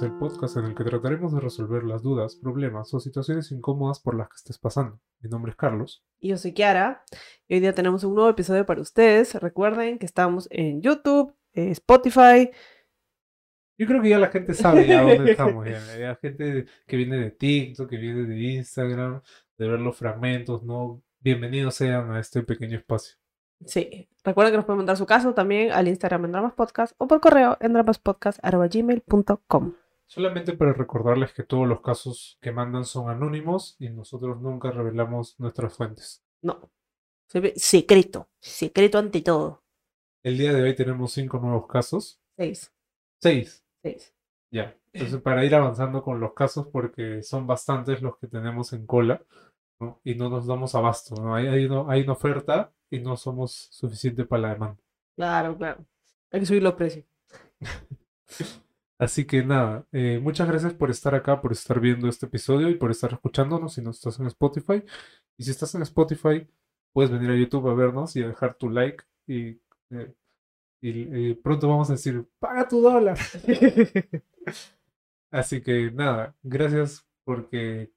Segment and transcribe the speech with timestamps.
[0.00, 4.00] es el podcast en el que trataremos de resolver las dudas, problemas o situaciones incómodas
[4.00, 4.98] por las que estés pasando.
[5.20, 6.02] Mi nombre es Carlos.
[6.18, 7.04] Y yo soy Kiara.
[7.46, 9.34] Y hoy día tenemos un nuevo episodio para ustedes.
[9.34, 12.50] Recuerden que estamos en YouTube, eh, Spotify.
[13.76, 15.68] Yo creo que ya la gente sabe ya dónde estamos.
[15.68, 19.20] Ya, ya gente que viene de TikTok, que viene de Instagram,
[19.58, 21.02] de ver los fragmentos, ¿no?
[21.18, 23.16] Bienvenidos sean a este pequeño espacio.
[23.66, 27.06] Sí, recuerden que nos pueden mandar su caso también al Instagram en Dramas Podcast o
[27.06, 29.74] por correo en dramaspodcast.gmail.com.
[30.10, 35.38] Solamente para recordarles que todos los casos que mandan son anónimos y nosotros nunca revelamos
[35.38, 36.24] nuestras fuentes.
[36.42, 36.68] No.
[37.54, 38.28] Secreto.
[38.40, 39.62] Secreto ante todo.
[40.24, 42.20] El día de hoy tenemos cinco nuevos casos.
[42.36, 42.74] Seis.
[43.22, 43.64] Seis.
[43.84, 44.12] Seis.
[44.50, 44.76] Ya.
[44.92, 49.24] Entonces, para ir avanzando con los casos, porque son bastantes los que tenemos en cola,
[49.78, 50.00] ¿no?
[50.02, 51.36] Y no nos damos abasto, ¿no?
[51.36, 54.82] Hay, hay, una- hay una oferta y no somos suficiente para la demanda.
[55.14, 55.84] Claro, claro.
[56.32, 57.04] Hay que subir los precios.
[59.00, 62.74] Así que nada, eh, muchas gracias por estar acá, por estar viendo este episodio y
[62.74, 64.84] por estar escuchándonos si no estás en Spotify.
[65.38, 66.46] Y si estás en Spotify,
[66.92, 70.14] puedes venir a YouTube a vernos y a dejar tu like y, eh,
[70.82, 73.16] y, eh, pronto vamos a decir, paga tu dólar.
[75.30, 77.90] Así que nada, gracias porque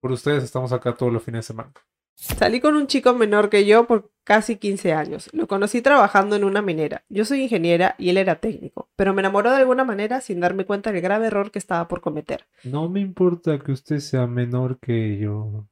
[0.00, 1.72] por ustedes estamos acá todos los fines de semana.
[2.20, 5.30] Salí con un chico menor que yo por casi 15 años.
[5.32, 7.04] Lo conocí trabajando en una minera.
[7.08, 10.66] Yo soy ingeniera y él era técnico, pero me enamoró de alguna manera sin darme
[10.66, 12.44] cuenta del grave error que estaba por cometer.
[12.64, 15.68] No me importa que usted sea menor que yo.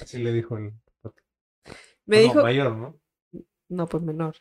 [0.00, 0.74] Así le dijo el...
[2.06, 3.00] Me No, dijo, mayor, ¿no?
[3.68, 4.36] no, pues menor.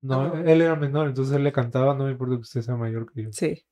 [0.00, 3.12] No, él era menor, entonces él le cantaba, no me importa que usted sea mayor
[3.12, 3.28] que yo.
[3.32, 3.66] Sí.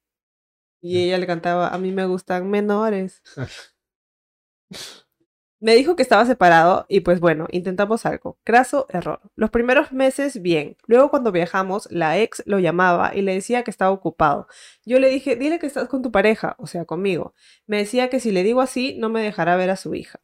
[0.82, 3.22] Y ella le cantaba, a mí me gustan menores.
[5.60, 8.38] Me dijo que estaba separado y pues bueno, intentamos algo.
[8.44, 9.20] Craso error.
[9.34, 10.76] Los primeros meses bien.
[10.86, 14.46] Luego cuando viajamos, la ex lo llamaba y le decía que estaba ocupado.
[14.84, 17.34] Yo le dije, dile que estás con tu pareja, o sea, conmigo.
[17.66, 20.20] Me decía que si le digo así, no me dejará ver a su hija.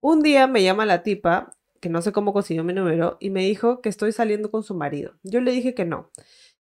[0.00, 3.40] Un día me llama la tipa, que no sé cómo consiguió mi número, y me
[3.40, 5.14] dijo que estoy saliendo con su marido.
[5.24, 6.10] Yo le dije que no,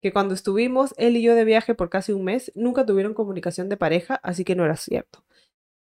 [0.02, 3.70] que cuando estuvimos él y yo de viaje por casi un mes, nunca tuvieron comunicación
[3.70, 5.24] de pareja, así que no era cierto.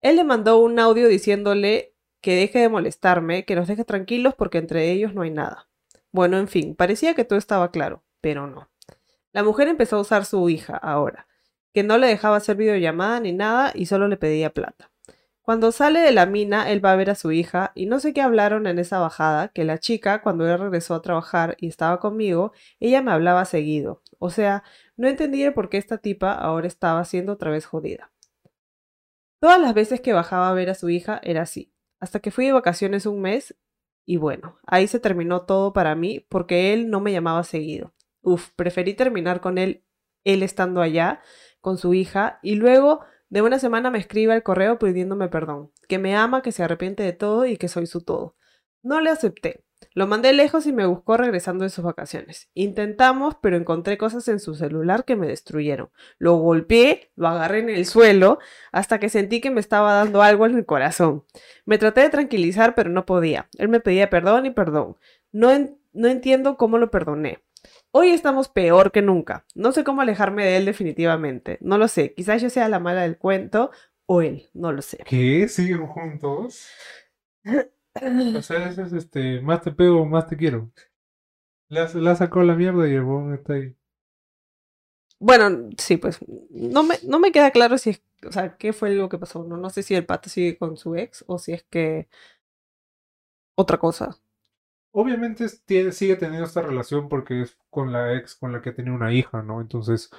[0.02, 4.58] Él le mandó un audio diciéndole que deje de molestarme, que nos deje tranquilos porque
[4.58, 5.68] entre ellos no hay nada.
[6.12, 8.70] Bueno, en fin, parecía que todo estaba claro, pero no.
[9.34, 11.28] La mujer empezó a usar su hija ahora,
[11.74, 14.90] que no le dejaba hacer videollamada ni nada y solo le pedía plata.
[15.48, 18.14] Cuando sale de la mina, él va a ver a su hija y no sé
[18.14, 22.02] qué hablaron en esa bajada, que la chica, cuando él regresó a trabajar y estaba
[22.02, 22.52] conmigo,
[22.82, 24.02] ella me hablaba seguido.
[24.20, 24.64] O sea,
[24.98, 28.12] no entendía por qué esta tipa ahora estaba siendo otra vez jodida.
[29.40, 32.46] Todas las veces que bajaba a ver a su hija era así, hasta que fui
[32.46, 33.56] de vacaciones un mes
[34.06, 37.94] y bueno, ahí se terminó todo para mí porque él no me llamaba seguido.
[38.22, 39.84] Uf, preferí terminar con él,
[40.24, 41.22] él estando allá,
[41.60, 46.00] con su hija, y luego de una semana me escribe al correo pidiéndome perdón, que
[46.00, 48.38] me ama, que se arrepiente de todo y que soy su todo.
[48.82, 49.66] No le acepté.
[49.98, 52.52] Lo mandé lejos y me buscó regresando de sus vacaciones.
[52.54, 55.90] Intentamos, pero encontré cosas en su celular que me destruyeron.
[56.20, 58.38] Lo golpeé, lo agarré en el suelo,
[58.72, 61.24] hasta que sentí que me estaba dando algo en el corazón.
[61.66, 63.50] Me traté de tranquilizar, pero no podía.
[63.58, 64.98] Él me pedía perdón y perdón.
[65.32, 67.40] No, en- no entiendo cómo lo perdoné.
[67.90, 69.46] Hoy estamos peor que nunca.
[69.56, 71.58] No sé cómo alejarme de él definitivamente.
[71.60, 72.14] No lo sé.
[72.14, 73.72] Quizás yo sea la mala del cuento
[74.06, 74.48] o él.
[74.54, 75.00] No lo sé.
[75.08, 75.48] ¿Qué?
[75.48, 76.68] ¿Siguen juntos?
[78.34, 80.72] O sea, ese es este, más te pego, más te quiero.
[81.70, 83.74] Le has sacado la mierda y el huevón está ahí.
[85.20, 86.20] Bueno, sí, pues
[86.52, 89.44] no me, no me queda claro si es, o sea, qué fue lo que pasó.
[89.44, 92.08] No, no sé si el pato sigue con su ex o si es que
[93.56, 94.18] otra cosa.
[94.92, 98.92] Obviamente tiene- sigue teniendo esta relación porque es con la ex con la que tiene
[98.92, 99.62] una hija, ¿no?
[99.62, 100.10] Entonces,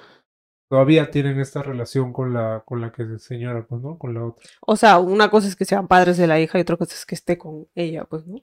[0.69, 3.97] todavía tienen esta relación con la, con la que señora, pues, ¿no?
[3.97, 4.45] Con la otra.
[4.61, 7.05] O sea, una cosa es que sean padres de la hija y otra cosa es
[7.05, 8.41] que esté con ella, pues, ¿no?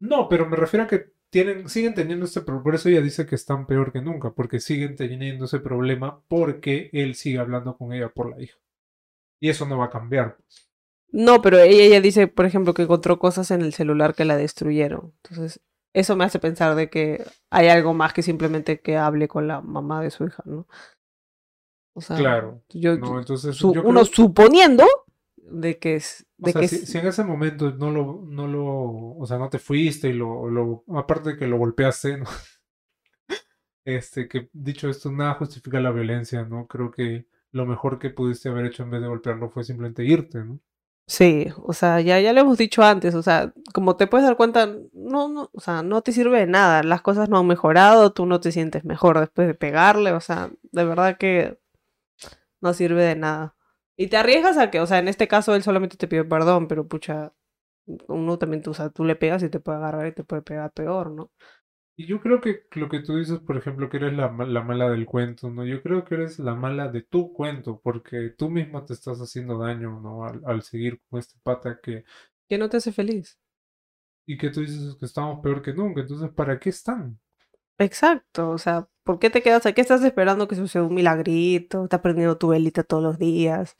[0.00, 2.64] No, pero me refiero a que tienen, siguen teniendo este problema.
[2.64, 6.90] Por eso ella dice que están peor que nunca, porque siguen teniendo ese problema porque
[6.92, 8.58] él sigue hablando con ella por la hija.
[9.40, 10.36] Y eso no va a cambiar.
[10.36, 10.68] pues.
[11.10, 14.36] No, pero ella, ella dice, por ejemplo, que encontró cosas en el celular que la
[14.36, 15.14] destruyeron.
[15.22, 15.60] Entonces,
[15.94, 19.60] eso me hace pensar de que hay algo más que simplemente que hable con la
[19.60, 20.66] mamá de su hija, ¿no?
[21.98, 22.62] O sea, Claro.
[22.70, 24.86] yo, No, entonces su- yo uno suponiendo
[25.36, 28.46] de que es, O sea, que si, es- si en ese momento no lo, no
[28.46, 32.24] lo, o sea, no te fuiste y lo, lo, aparte de que lo golpeaste, ¿no?
[33.84, 36.66] Este, que dicho esto, nada justifica la violencia, ¿no?
[36.66, 40.44] Creo que lo mejor que pudiste haber hecho en vez de golpearlo fue simplemente irte,
[40.44, 40.60] ¿no?
[41.06, 44.36] Sí, o sea, ya, ya lo hemos dicho antes, o sea, como te puedes dar
[44.36, 48.12] cuenta, no, no, o sea, no te sirve de nada, las cosas no han mejorado,
[48.12, 51.58] tú no te sientes mejor después de pegarle, o sea, de verdad que
[52.60, 53.56] no sirve de nada.
[53.96, 56.68] Y te arriesgas a que, o sea, en este caso él solamente te pide perdón,
[56.68, 57.34] pero pucha,
[58.08, 60.42] uno también, tú, o sea, tú le pegas y te puede agarrar y te puede
[60.42, 61.32] pegar peor, ¿no?
[61.96, 64.88] Y yo creo que lo que tú dices, por ejemplo, que eres la, la mala
[64.88, 65.64] del cuento, ¿no?
[65.66, 69.58] Yo creo que eres la mala de tu cuento, porque tú misma te estás haciendo
[69.58, 70.24] daño, ¿no?
[70.24, 72.04] Al, al seguir con este pata que,
[72.48, 73.38] Que no te hace feliz.
[74.26, 77.18] y que tú dices que estamos peor que nunca, entonces, ¿para qué están?
[77.78, 79.80] Exacto, o sea, ¿por qué te quedas aquí?
[79.80, 81.84] ¿Estás esperando que suceda un milagrito?
[81.84, 83.76] ¿Estás prendiendo tu velita todos los días?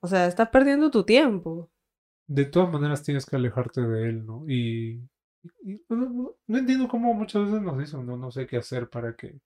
[0.00, 1.70] O sea, estás perdiendo tu tiempo.
[2.28, 4.44] De todas maneras tienes que alejarte de él, ¿no?
[4.48, 5.00] Y,
[5.88, 9.40] no, entiendo cómo muchas veces nos dicen, no, no sé qué hacer para que,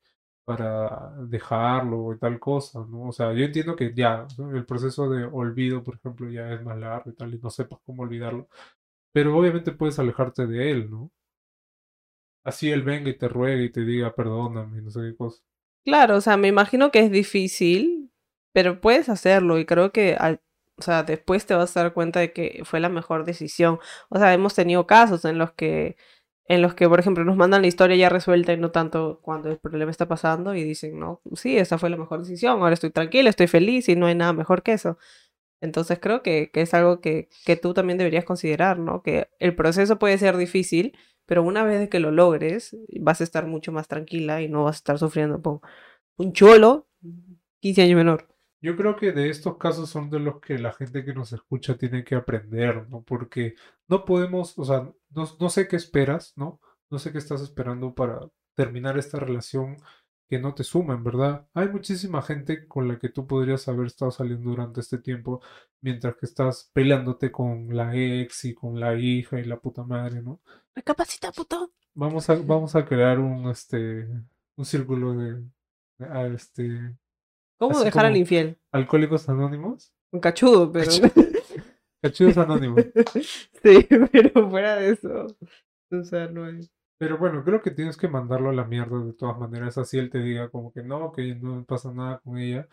[0.44, 3.08] para dejarlo y tal cosa, ¿no?
[3.08, 6.78] O sea, yo entiendo que ya, el proceso de olvido, por ejemplo, ya es más
[6.78, 8.48] largo y tal, y no sepas cómo olvidarlo,
[9.12, 11.10] pero obviamente puedes alejarte de él, ¿no?
[12.44, 15.42] Así él venga y te ruegue y te diga perdóname, no sé qué cosa.
[15.84, 18.10] Claro, o sea, me imagino que es difícil,
[18.52, 20.40] pero puedes hacerlo y creo que al,
[20.76, 23.78] o sea, después te vas a dar cuenta de que fue la mejor decisión.
[24.08, 25.96] O sea, hemos tenido casos en los que,
[26.46, 29.50] en los que, por ejemplo, nos mandan la historia ya resuelta y no tanto cuando
[29.50, 32.90] el problema está pasando y dicen, no, sí, esa fue la mejor decisión, ahora estoy
[32.90, 34.98] tranquila, estoy feliz y no hay nada mejor que eso.
[35.60, 39.02] Entonces creo que, que es algo que, que tú también deberías considerar, ¿no?
[39.02, 40.96] Que el proceso puede ser difícil,
[41.30, 44.74] pero una vez que lo logres, vas a estar mucho más tranquila y no vas
[44.74, 45.60] a estar sufriendo por
[46.16, 46.88] un cholo
[47.60, 48.26] 15 años menor.
[48.60, 51.78] Yo creo que de estos casos son de los que la gente que nos escucha
[51.78, 53.04] tiene que aprender, ¿no?
[53.04, 53.54] Porque
[53.86, 56.58] no podemos, o sea, no, no sé qué esperas, ¿no?
[56.90, 59.76] No sé qué estás esperando para terminar esta relación
[60.30, 61.48] que no te suma, en verdad.
[61.54, 65.42] Hay muchísima gente con la que tú podrías haber estado saliendo durante este tiempo,
[65.80, 70.22] mientras que estás peleándote con la ex y con la hija y la puta madre,
[70.22, 70.40] ¿no?
[70.72, 71.72] Recapacita, puto.
[71.94, 74.06] Vamos a, vamos a crear un, este,
[74.54, 75.42] un círculo de,
[75.98, 76.96] ah, este,
[77.58, 78.56] ¿Cómo dejar al infiel?
[78.70, 79.92] alcohólicos anónimos.
[80.12, 80.90] Un cachudo, pero.
[82.02, 82.82] Cachudos anónimos.
[83.62, 85.26] sí, pero fuera de eso.
[85.90, 86.70] O sea, no hay.
[87.00, 90.10] Pero bueno, creo que tienes que mandarlo a la mierda de todas maneras, así él
[90.10, 92.68] te diga como que no, que no pasa nada con ella.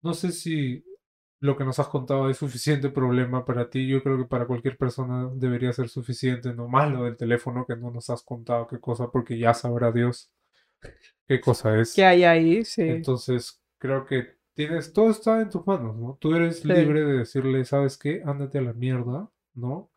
[0.00, 0.84] No sé si
[1.40, 3.88] lo que nos has contado es suficiente problema para ti.
[3.88, 7.74] Yo creo que para cualquier persona debería ser suficiente, no más lo del teléfono que
[7.74, 10.30] no nos has contado qué cosa, porque ya sabrá Dios
[11.26, 11.96] qué cosa es.
[11.96, 12.64] ¿Qué hay ahí?
[12.64, 12.82] Sí.
[12.82, 16.16] Entonces, creo que tienes, todo está en tus manos, ¿no?
[16.20, 16.68] Tú eres Sí.
[16.68, 18.22] libre de decirle, ¿sabes qué?
[18.24, 19.90] Ándate a la mierda, ¿no?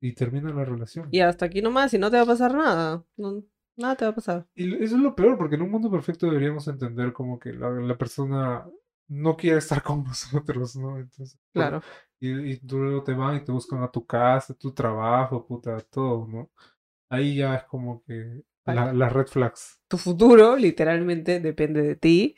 [0.00, 1.08] Y termina la relación.
[1.10, 3.04] Y hasta aquí nomás, y no te va a pasar nada.
[3.16, 3.42] No,
[3.76, 4.46] nada te va a pasar.
[4.54, 7.70] Y eso es lo peor, porque en un mundo perfecto deberíamos entender como que la,
[7.70, 8.64] la persona
[9.08, 10.98] no quiere estar con nosotros, ¿no?
[10.98, 11.82] Entonces, por- Claro.
[12.20, 15.78] y, y tú luego te van y te buscan a tu casa, tu trabajo, puta,
[15.80, 16.50] todo, ¿no?
[17.10, 19.80] Ahí ya es como que la- las red flags.
[19.88, 22.36] Tu futuro, literalmente, depende de ti.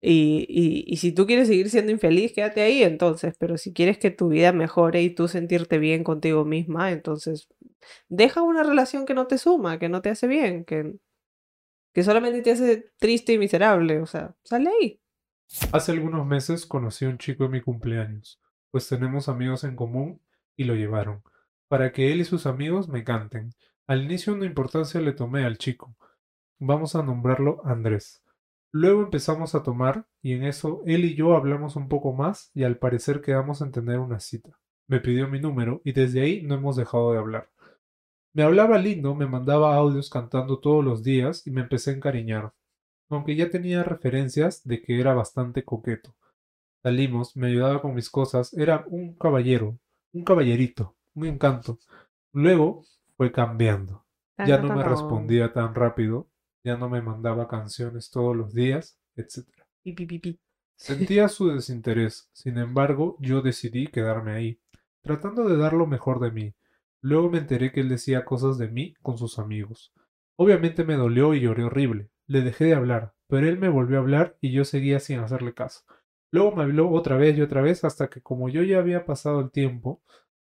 [0.00, 3.34] Y, y, y si tú quieres seguir siendo infeliz, quédate ahí entonces.
[3.38, 7.48] Pero si quieres que tu vida mejore y tú sentirte bien contigo misma, entonces
[8.08, 10.94] deja una relación que no te suma, que no te hace bien, que,
[11.92, 14.00] que solamente te hace triste y miserable.
[14.00, 15.00] O sea, sale ahí.
[15.72, 18.38] Hace algunos meses conocí a un chico en mi cumpleaños,
[18.70, 20.20] pues tenemos amigos en común
[20.56, 21.22] y lo llevaron,
[21.68, 23.54] para que él y sus amigos me canten.
[23.86, 25.96] Al inicio una importancia le tomé al chico.
[26.58, 28.22] Vamos a nombrarlo Andrés.
[28.72, 32.64] Luego empezamos a tomar y en eso él y yo hablamos un poco más y
[32.64, 34.58] al parecer quedamos en tener una cita.
[34.86, 37.50] Me pidió mi número y desde ahí no hemos dejado de hablar.
[38.34, 42.52] Me hablaba lindo, me mandaba audios cantando todos los días y me empecé a encariñar
[43.10, 46.14] aunque ya tenía referencias de que era bastante coqueto.
[46.82, 49.78] Salimos, me ayudaba con mis cosas, era un caballero,
[50.12, 51.78] un caballerito, un encanto.
[52.32, 52.84] Luego
[53.16, 54.04] fue cambiando.
[54.46, 56.27] Ya no me respondía tan rápido,
[56.64, 59.46] ya no me mandaba canciones todos los días, etc.
[59.82, 60.40] Pi, pi, pi, pi.
[60.76, 64.60] Sentía su desinterés, sin embargo, yo decidí quedarme ahí,
[65.02, 66.54] tratando de dar lo mejor de mí.
[67.00, 69.92] Luego me enteré que él decía cosas de mí con sus amigos.
[70.36, 72.10] Obviamente me dolió y lloré horrible.
[72.26, 75.54] Le dejé de hablar, pero él me volvió a hablar y yo seguía sin hacerle
[75.54, 75.82] caso.
[76.30, 79.40] Luego me habló otra vez y otra vez hasta que como yo ya había pasado
[79.40, 80.02] el tiempo,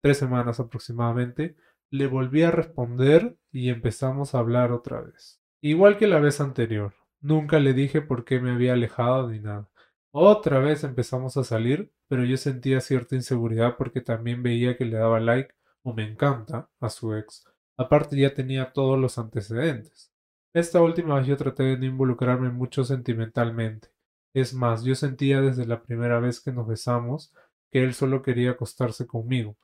[0.00, 1.56] tres semanas aproximadamente,
[1.90, 5.40] le volví a responder y empezamos a hablar otra vez.
[5.60, 6.94] Igual que la vez anterior.
[7.20, 9.68] Nunca le dije por qué me había alejado ni nada.
[10.12, 14.96] Otra vez empezamos a salir, pero yo sentía cierta inseguridad porque también veía que le
[14.96, 17.44] daba like o me encanta a su ex.
[17.76, 20.12] Aparte ya tenía todos los antecedentes.
[20.54, 23.88] Esta última vez yo traté de no involucrarme mucho sentimentalmente.
[24.32, 27.32] Es más, yo sentía desde la primera vez que nos besamos
[27.70, 29.56] que él solo quería acostarse conmigo.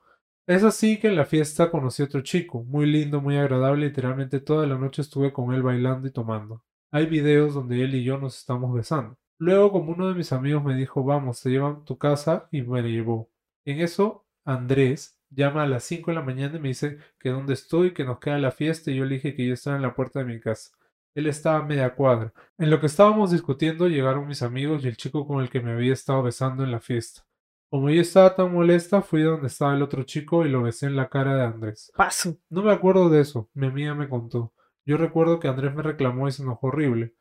[0.45, 4.41] Es así que en la fiesta conocí a otro chico, muy lindo, muy agradable, literalmente
[4.41, 6.65] toda la noche estuve con él bailando y tomando.
[6.91, 9.17] Hay videos donde él y yo nos estamos besando.
[9.37, 12.61] Luego, como uno de mis amigos me dijo, vamos, te llevan a tu casa y
[12.61, 13.29] me llevó.
[13.63, 17.53] En eso, Andrés llama a las 5 de la mañana y me dice que dónde
[17.53, 19.95] estoy, que nos queda la fiesta y yo le dije que yo estaba en la
[19.95, 20.71] puerta de mi casa.
[21.15, 22.33] Él estaba a media cuadra.
[22.57, 25.71] En lo que estábamos discutiendo llegaron mis amigos y el chico con el que me
[25.71, 27.21] había estado besando en la fiesta.
[27.73, 30.95] Como yo estaba tan molesta, fui donde estaba el otro chico y lo besé en
[30.95, 31.91] la cara de Andrés.
[31.97, 32.37] Paso.
[32.47, 34.53] No me acuerdo de eso, mi amiga me contó.
[34.85, 37.15] Yo recuerdo que Andrés me reclamó y se enojó horrible.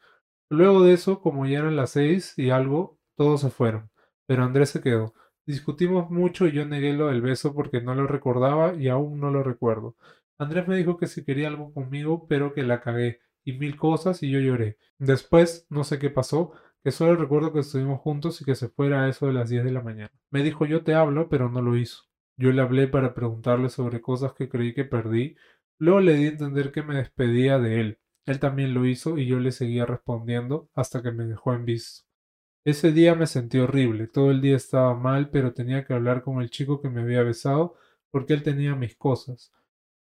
[0.50, 3.88] Luego de eso, como ya eran las seis y algo, todos se fueron,
[4.26, 5.14] pero Andrés se quedó.
[5.46, 9.30] Discutimos mucho y yo negué lo del beso porque no lo recordaba y aún no
[9.30, 9.96] lo recuerdo.
[10.36, 14.22] Andrés me dijo que si quería algo conmigo, pero que la cagué y mil cosas
[14.22, 14.76] y yo lloré.
[14.98, 19.04] Después, no sé qué pasó, que solo recuerdo que estuvimos juntos y que se fuera
[19.04, 20.12] a eso de las 10 de la mañana.
[20.30, 22.04] Me dijo yo te hablo, pero no lo hizo.
[22.36, 25.36] Yo le hablé para preguntarle sobre cosas que creí que perdí.
[25.78, 27.98] Luego le di a entender que me despedía de él.
[28.26, 32.04] Él también lo hizo y yo le seguía respondiendo hasta que me dejó en visto.
[32.64, 36.40] Ese día me sentí horrible, todo el día estaba mal, pero tenía que hablar con
[36.40, 37.74] el chico que me había besado
[38.10, 39.52] porque él tenía mis cosas.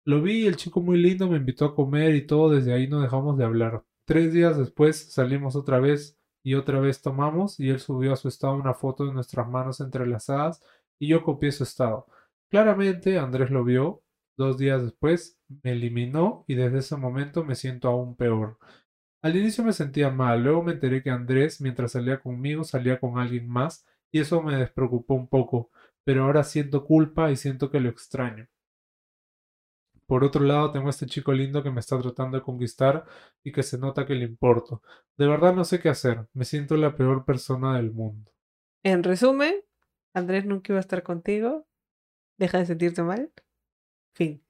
[0.04, 2.88] Lo vi y el chico muy lindo me invitó a comer y todo, desde ahí
[2.88, 3.84] no dejamos de hablar.
[4.04, 8.28] Tres días después salimos otra vez y otra vez tomamos y él subió a su
[8.28, 10.62] estado una foto de nuestras manos entrelazadas
[10.98, 12.06] y yo copié su estado.
[12.48, 14.02] Claramente Andrés lo vio,
[14.36, 18.58] dos días después me eliminó y desde ese momento me siento aún peor.
[19.22, 23.18] Al inicio me sentía mal, luego me enteré que Andrés, mientras salía conmigo, salía con
[23.18, 25.70] alguien más y eso me despreocupó un poco,
[26.04, 28.48] pero ahora siento culpa y siento que lo extraño.
[30.10, 33.04] Por otro lado, tengo a este chico lindo que me está tratando de conquistar
[33.44, 34.82] y que se nota que le importo.
[35.16, 36.26] De verdad no sé qué hacer.
[36.32, 38.28] Me siento la peor persona del mundo.
[38.82, 39.54] En resumen,
[40.12, 41.64] Andrés nunca iba a estar contigo.
[42.40, 43.30] Deja de sentirte mal.
[44.16, 44.42] Fin.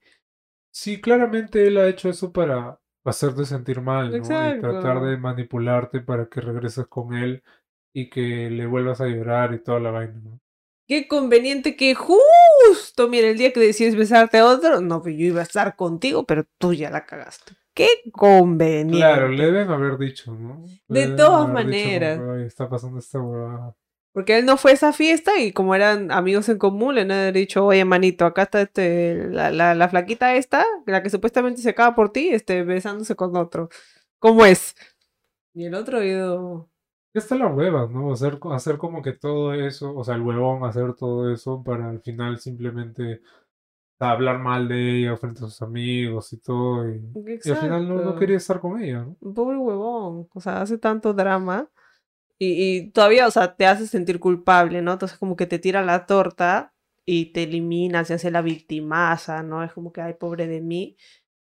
[0.71, 4.17] Sí, claramente él ha hecho eso para hacerte sentir mal, ¿no?
[4.17, 7.43] Y tratar de manipularte para que regreses con él
[7.93, 10.41] y que le vuelvas a llorar y toda la vaina, ¿no?
[10.89, 12.25] Qué conveniente que justo,
[13.09, 16.25] mira, el día que decides besarte a otro, no, que yo iba a estar contigo,
[16.25, 17.53] pero tú ya la cagaste.
[17.75, 18.97] Qué conveniente.
[18.97, 20.65] Claro, le deben haber dicho, ¿no?
[20.89, 22.19] Le De todas dicho maneras.
[22.19, 23.75] que, "Oye, está pasando esta huevada.
[24.13, 27.33] Porque él no fue a esa fiesta y como eran amigos en común, le han
[27.33, 31.71] dicho, oye, manito, acá está este, la, la, la flaquita esta, la que supuestamente se
[31.71, 33.69] acaba por ti, este, besándose con otro.
[34.19, 34.75] ¿Cómo es?
[35.55, 36.67] Y el otro ha ido...
[36.67, 36.80] Ya
[37.19, 38.13] está la hueva, ¿no?
[38.13, 41.89] Hacer, co- hacer como que todo eso, o sea, el huevón hacer todo eso para
[41.91, 43.21] al final simplemente
[44.01, 46.89] hablar mal de ella frente a sus amigos y todo.
[46.91, 47.03] Y,
[47.45, 49.17] y al final no, no quería estar con ella, ¿no?
[49.21, 51.71] Un pobre huevón, o sea, hace tanto drama
[52.39, 54.93] y, y todavía, o sea, te hace sentir culpable, ¿no?
[54.95, 56.75] Entonces como que te tira la torta
[57.07, 59.65] y te elimina, se hace la victimaza, ¿no?
[59.65, 60.97] Es como que, ay, pobre de mí.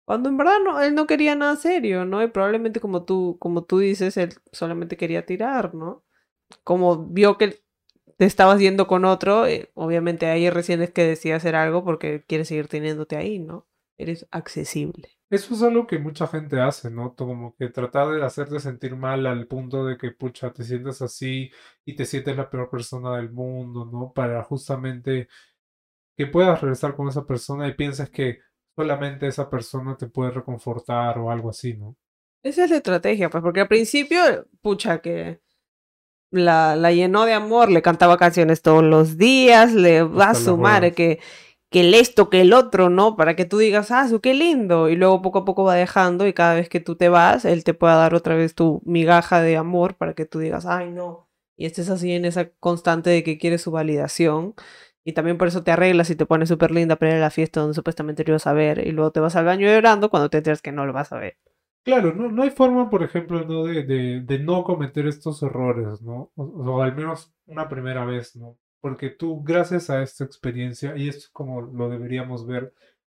[0.07, 2.23] Cuando en verdad no, él no quería nada serio, ¿no?
[2.23, 6.05] Y probablemente como tú, como tú dices, él solamente quería tirar, ¿no?
[6.63, 7.61] Como vio que
[8.15, 12.23] te estabas yendo con otro, eh, obviamente ahí recién es que decide hacer algo porque
[12.25, 13.67] quiere seguir teniéndote ahí, ¿no?
[13.97, 15.09] Eres accesible.
[15.29, 17.13] Eso es algo que mucha gente hace, ¿no?
[17.13, 21.51] Como que tratar de hacerte sentir mal al punto de que, pucha, te sientes así
[21.83, 24.13] y te sientes la peor persona del mundo, ¿no?
[24.13, 25.27] Para justamente
[26.15, 28.39] que puedas regresar con esa persona y pienses que
[28.77, 31.97] solamente esa persona te puede reconfortar o algo así, ¿no?
[32.43, 34.19] Esa es la estrategia, pues, porque al principio,
[34.61, 35.41] pucha, que
[36.31, 40.39] la, la llenó de amor, le cantaba canciones todos los días, le va a Hasta
[40.39, 40.95] las su madre huevas.
[40.95, 41.19] que,
[41.69, 43.15] que el esto, que el otro, ¿no?
[43.17, 44.89] Para que tú digas, ah, su qué lindo.
[44.89, 47.63] Y luego poco a poco va dejando y cada vez que tú te vas, él
[47.63, 51.29] te pueda dar otra vez tu migaja de amor para que tú digas, ay, no.
[51.57, 54.55] Y estés así en esa constante de que quieres su validación.
[55.07, 57.29] Y también por eso te arreglas y te pones súper linda para ir a la
[57.31, 58.85] fiesta donde supuestamente lo ibas a ver.
[58.85, 61.17] Y luego te vas al baño llorando cuando te enteras que no lo vas a
[61.17, 61.37] ver.
[61.83, 63.63] Claro, no, no hay forma, por ejemplo, ¿no?
[63.63, 66.31] de, de, de no cometer estos errores, ¿no?
[66.35, 68.57] O, o al menos una primera vez, ¿no?
[68.81, 72.73] Porque tú, gracias a esta experiencia, y esto es como lo deberíamos ver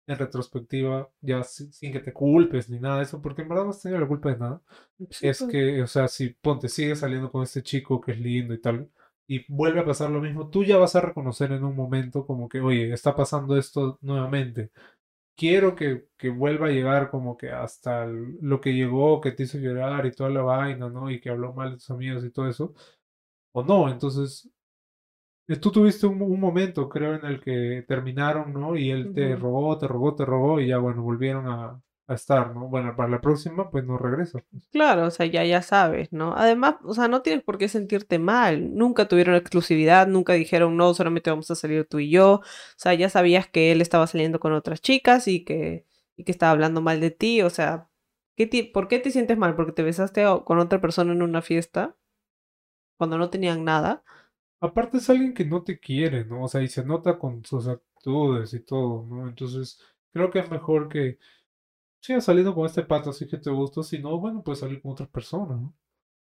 [0.05, 3.63] en retrospectiva, ya sin, sin que te culpes ni nada de eso, porque en verdad
[3.65, 4.61] no has tenido la culpa de nada.
[5.09, 5.51] Sí, Es pues.
[5.51, 8.89] que, o sea, si ponte, sigues saliendo con este chico que es lindo y tal,
[9.27, 12.49] y vuelve a pasar lo mismo, tú ya vas a reconocer en un momento como
[12.49, 14.71] que, oye, está pasando esto nuevamente
[15.35, 19.43] quiero que, que vuelva a llegar como que hasta el- lo que llegó, que te
[19.43, 21.09] hizo llorar y toda la vaina, ¿no?
[21.11, 22.73] Y que habló mal de tus amigos y todo eso,
[23.53, 23.89] o no.
[23.89, 24.49] Entonces,
[25.47, 28.75] eh, tú tuviste un, un momento, creo, en el que terminaron, ¿no?
[28.75, 29.37] Y él te Ujú.
[29.37, 32.67] rogó, te rogó, te rogó y ya, bueno, volvieron a, a estar, ¿no?
[32.69, 34.39] Bueno, para la próxima, pues no regresa.
[34.51, 34.69] pues.
[34.71, 36.35] Claro, o sea, ya, ya sabes, ¿no?
[36.37, 38.75] Además, o sea, no tienes por qué sentirte mal.
[38.75, 42.33] Nunca tuvieron exclusividad, nunca dijeron, no, solamente vamos a salir tú y yo.
[42.35, 42.43] O
[42.75, 45.85] sea, ya sabías que él estaba saliendo con otras chicas y que,
[46.17, 47.41] y que estaba hablando mal de ti.
[47.41, 47.89] O sea,
[48.35, 49.55] ¿qué ti- ¿por qué te sientes mal?
[49.55, 51.95] ¿Porque te besaste con otra persona en una fiesta?
[52.97, 54.03] cuando no tenían nada.
[54.59, 56.43] Aparte es alguien que no te quiere, ¿no?
[56.43, 59.27] O sea, y se nota con sus actitudes y todo, ¿no?
[59.27, 59.79] Entonces,
[60.13, 61.19] creo que es mejor que
[62.01, 64.91] sigas saliendo con este pato así que te gusta, si no, bueno, puedes salir con
[64.93, 65.73] otras personas, ¿no?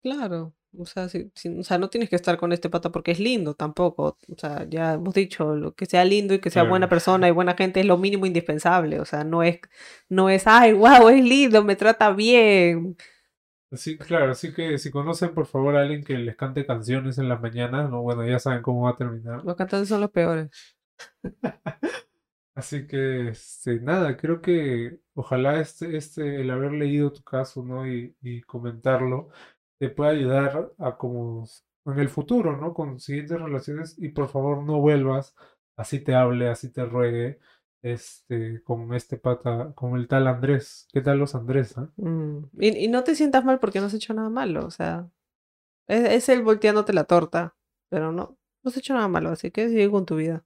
[0.02, 3.12] Claro, o sea, si, si- o sea, no tienes que estar con este pata porque
[3.12, 4.18] es lindo tampoco.
[4.28, 6.90] O sea, ya hemos dicho, lo que sea lindo y que sea buena Claro.
[6.90, 9.00] persona y buena gente es lo mínimo indispensable.
[9.00, 9.60] O sea, no es,
[10.10, 12.96] no es, ay, wow, es lindo, me trata bien.
[13.70, 17.28] Así, claro, así que si conocen por favor a alguien que les cante canciones en
[17.30, 19.42] las mañanas, no, bueno, ya saben cómo va a terminar.
[19.44, 20.50] Los cantantes son los peores.
[22.54, 27.86] Así que, este, nada, creo que ojalá este, este, el haber leído tu caso, ¿no?
[27.88, 28.14] Y,
[28.46, 29.30] comentarlo,
[29.78, 31.48] te pueda ayudar a como
[31.86, 32.72] en el futuro, ¿no?
[32.72, 35.34] Con siguientes relaciones y por favor no vuelvas,
[35.76, 37.40] así te hable, así te ruegue,
[37.82, 40.88] este, con este pata, con el tal Andrés.
[40.92, 41.74] ¿Qué tal los Andrés?
[41.96, 44.64] Mm, Y, no te sientas mal porque no has hecho nada malo.
[44.66, 45.10] O sea,
[45.88, 47.56] es, es él volteándote la torta,
[47.90, 50.44] pero no, no has hecho nada malo, así que sigue con tu vida.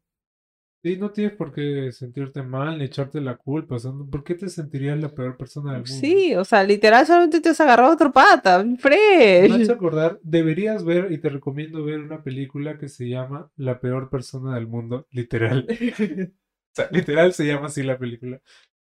[0.82, 4.36] Sí, no tienes por qué sentirte mal ni echarte la culpa, o sea, ¿por qué
[4.36, 5.94] te sentirías la peor persona del mundo?
[6.00, 9.60] Sí, o sea, literal solamente te has agarrado otro pata, Me fresh.
[9.62, 14.08] hecho acordar, deberías ver y te recomiendo ver una película que se llama La peor
[14.08, 15.66] persona del mundo, literal.
[16.70, 18.40] O sea, literal se llama así la película.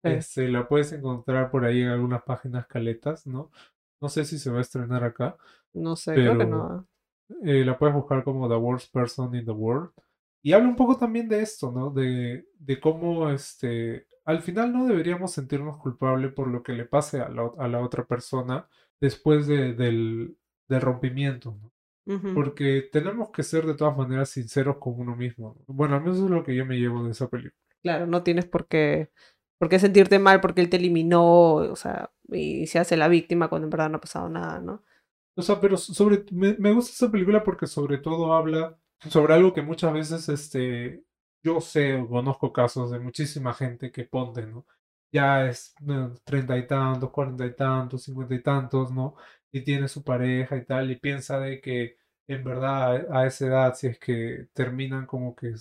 [0.04, 0.10] Sí.
[0.10, 3.50] Este, la puedes encontrar por ahí en algunas páginas caletas, ¿no?
[4.02, 5.36] No sé si se va a estrenar acá.
[5.72, 6.86] No sé, creo que Pero- no.
[7.44, 9.90] Eh, la puedes buscar como The Worst Person in the World.
[10.42, 11.90] Y habla un poco también de esto, ¿no?
[11.90, 17.20] De, de cómo este, al final no deberíamos sentirnos culpables por lo que le pase
[17.20, 18.68] a la, a la otra persona
[19.00, 20.36] después de- del,
[20.68, 21.72] del rompimiento, ¿no?
[22.32, 25.56] Porque tenemos que ser de todas maneras sinceros con uno mismo.
[25.68, 25.74] ¿no?
[25.74, 27.54] Bueno, al menos eso es lo que yo me llevo de esa película.
[27.82, 29.10] Claro, no tienes por qué,
[29.58, 33.48] por qué sentirte mal porque él te eliminó, o sea, y se hace la víctima
[33.48, 34.84] cuando en verdad no ha pasado nada, ¿no?
[35.36, 38.76] O sea, pero sobre, me, me gusta esa película porque sobre todo habla
[39.10, 41.04] sobre algo que muchas veces, este,
[41.42, 44.66] yo sé o conozco casos de muchísima gente que ponte, ¿no?
[45.12, 49.14] Ya es bueno, treinta y tantos, cuarenta y tantos, cincuenta y tantos, ¿no?
[49.52, 53.46] Y tiene su pareja y tal, y piensa de que en verdad a, a esa
[53.46, 55.54] edad, si es que terminan como que,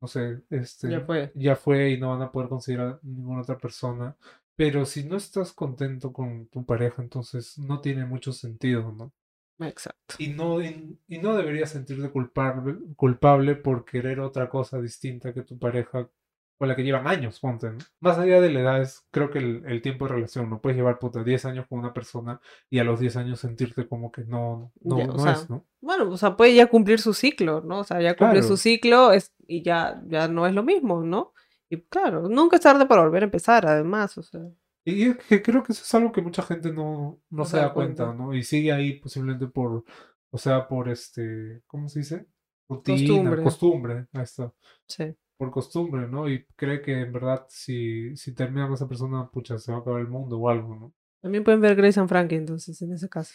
[0.00, 1.34] no sé, este, Ya fue.
[1.34, 4.16] ya fue y no van a poder considerar ninguna otra persona.
[4.56, 9.12] Pero si no estás contento con tu pareja, entonces no tiene mucho sentido, ¿no?
[9.68, 10.14] Exacto.
[10.18, 15.42] Y no, y, y no deberías sentirte culpable, culpable por querer otra cosa distinta que
[15.42, 16.08] tu pareja
[16.58, 17.78] con la que llevan años, ponte, ¿no?
[17.98, 20.76] Más allá de la edad, es creo que el, el tiempo de relación, no puedes
[20.76, 24.22] llevar puta 10 años con una persona y a los 10 años sentirte como que
[24.24, 25.66] no, no, Ya, no sea, es, ¿no?
[25.80, 27.80] Bueno, o sea, puede ya cumplir su ciclo, ¿no?
[27.80, 28.46] O sea, ya cumplió Claro.
[28.46, 31.32] su ciclo es, y ya, ya no es lo mismo, ¿no?
[31.68, 34.42] Y claro, nunca es tarde para volver a empezar, además, o sea.
[34.84, 37.56] Y es que creo que eso es algo que mucha gente no, no No se
[37.58, 38.22] da da cuenta, cuenta.
[38.24, 38.34] ¿no?
[38.34, 39.84] Y sigue ahí posiblemente por,
[40.30, 42.26] o sea, por este, ¿cómo se dice?
[42.68, 42.96] Rutina,
[43.30, 43.42] Costumbre.
[43.42, 44.52] costumbre, ahí está.
[44.88, 45.14] Sí.
[45.36, 46.28] por costumbre, ¿no?
[46.28, 49.80] Y cree que en verdad si, si termina con esa persona, pucha, se va a
[49.82, 50.92] acabar el mundo o algo, ¿no?
[51.20, 53.34] También pueden ver Grace and Frankie, entonces, en ese caso.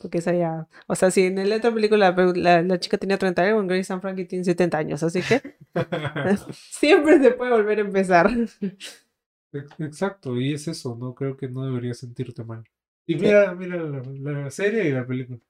[0.00, 0.68] Porque esa ya.
[0.88, 3.68] O sea, si en la otra película la, la- la chica tenía 30 años, en
[3.68, 5.56] Grace and Frankie tiene 70 años, así que
[6.52, 8.28] siempre se puede volver a empezar.
[9.54, 11.14] Ex- Exacto, y es eso, ¿no?
[11.14, 12.64] Creo que no deberías sentirte mal.
[13.06, 14.02] Y mira, mira la,
[14.42, 15.40] la serie y la película.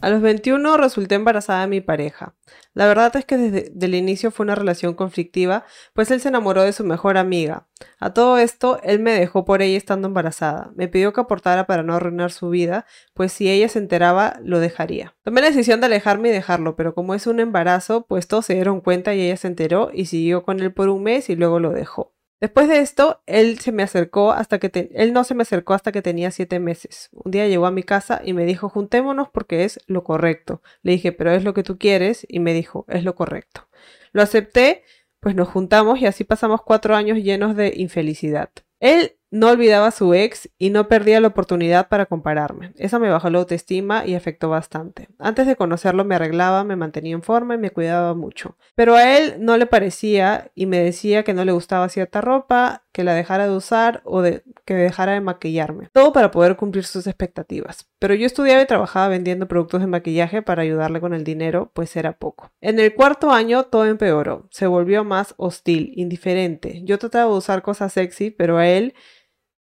[0.00, 2.34] A los 21 resulté embarazada de mi pareja.
[2.74, 6.62] La verdad es que desde el inicio fue una relación conflictiva, pues él se enamoró
[6.62, 7.68] de su mejor amiga.
[8.00, 10.72] A todo esto, él me dejó por ella estando embarazada.
[10.74, 14.58] Me pidió que aportara para no arruinar su vida, pues si ella se enteraba, lo
[14.58, 15.14] dejaría.
[15.22, 18.54] Tomé la decisión de alejarme y dejarlo, pero como es un embarazo, pues todos se
[18.54, 21.60] dieron cuenta y ella se enteró y siguió con él por un mes y luego
[21.60, 22.14] lo dejó.
[22.40, 25.90] Después de esto, él se me acercó hasta que él no se me acercó hasta
[25.90, 27.08] que tenía siete meses.
[27.12, 30.62] Un día llegó a mi casa y me dijo juntémonos porque es lo correcto.
[30.82, 33.68] Le dije, pero es lo que tú quieres y me dijo, es lo correcto.
[34.12, 34.84] Lo acepté,
[35.20, 38.50] pues nos juntamos y así pasamos cuatro años llenos de infelicidad.
[38.78, 42.72] Él no olvidaba a su ex y no perdía la oportunidad para compararme.
[42.76, 45.08] Eso me bajó la autoestima y afectó bastante.
[45.18, 48.56] Antes de conocerlo me arreglaba, me mantenía en forma y me cuidaba mucho.
[48.74, 52.84] Pero a él no le parecía y me decía que no le gustaba cierta ropa,
[52.92, 54.22] que la dejara de usar o
[54.64, 55.88] que dejara de maquillarme.
[55.92, 57.88] Todo para poder cumplir sus expectativas.
[58.00, 61.94] Pero yo estudiaba y trabajaba vendiendo productos de maquillaje para ayudarle con el dinero, pues
[61.96, 62.50] era poco.
[62.60, 64.48] En el cuarto año todo empeoró.
[64.50, 66.80] Se volvió más hostil, indiferente.
[66.84, 68.94] Yo trataba de usar cosas sexy, pero a él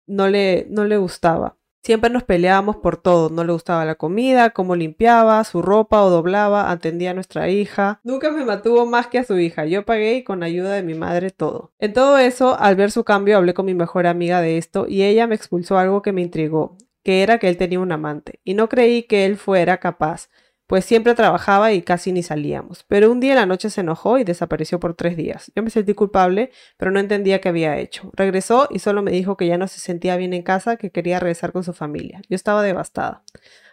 [0.10, 1.56] no le, no le gustaba.
[1.82, 3.30] Siempre nos peleábamos por todo.
[3.30, 8.02] No le gustaba la comida, cómo limpiaba, su ropa o doblaba, atendía a nuestra hija.
[8.04, 9.66] Nunca me mantuvo más que a su hija.
[9.66, 11.72] Yo pagué y con ayuda de mi madre todo.
[11.80, 15.04] En todo eso, al ver su cambio, hablé con mi mejor amiga de esto y
[15.04, 18.42] ella me expulsó algo que me intrigó, que era que él tenía un amante.
[18.44, 20.30] Y no creí que él fuera capaz.
[20.70, 22.84] Pues siempre trabajaba y casi ni salíamos.
[22.88, 25.52] Pero un día en la noche se enojó y desapareció por tres días.
[25.56, 28.12] Yo me sentí culpable, pero no entendía qué había hecho.
[28.14, 31.20] Regresó y solo me dijo que ya no se sentía bien en casa, que quería
[31.20, 32.22] regresar con su familia.
[32.30, 33.24] Yo estaba devastada.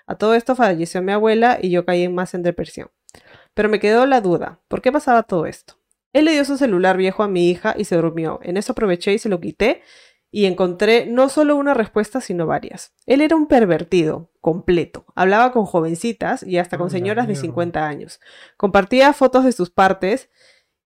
[0.06, 2.90] A todo esto falleció mi abuela y yo caí más en depresión.
[3.52, 5.74] Pero me quedó la duda, ¿por qué pasaba todo esto?
[6.14, 8.40] Él le dio su celular viejo a mi hija y se durmió.
[8.42, 9.82] En eso aproveché y se lo quité
[10.30, 12.92] y encontré no solo una respuesta, sino varias.
[13.06, 15.04] Él era un pervertido, completo.
[15.14, 17.42] Hablaba con jovencitas y hasta con Ah, señoras de mierda.
[17.42, 18.20] 50 años.
[18.56, 20.30] Compartía fotos de sus partes,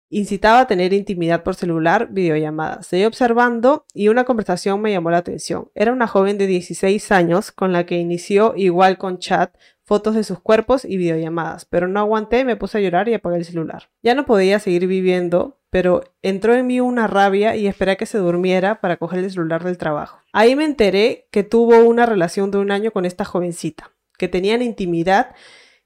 [0.09, 2.87] incitaba a tener intimidad por celular, videollamadas.
[2.87, 5.71] Seguí observando y una conversación me llamó la atención.
[5.75, 10.25] Era una joven de 16 años con la que inició igual con chat, fotos de
[10.25, 13.91] sus cuerpos y videollamadas, pero no aguanté, me puse a llorar y apagué el celular.
[14.03, 18.07] Ya no podía seguir viviendo, pero entró en mí una rabia y esperé a que
[18.07, 20.19] se durmiera para coger el celular del trabajo.
[20.33, 24.63] Ahí me enteré que tuvo una relación de un año con esta jovencita, que tenían
[24.63, 25.35] intimidad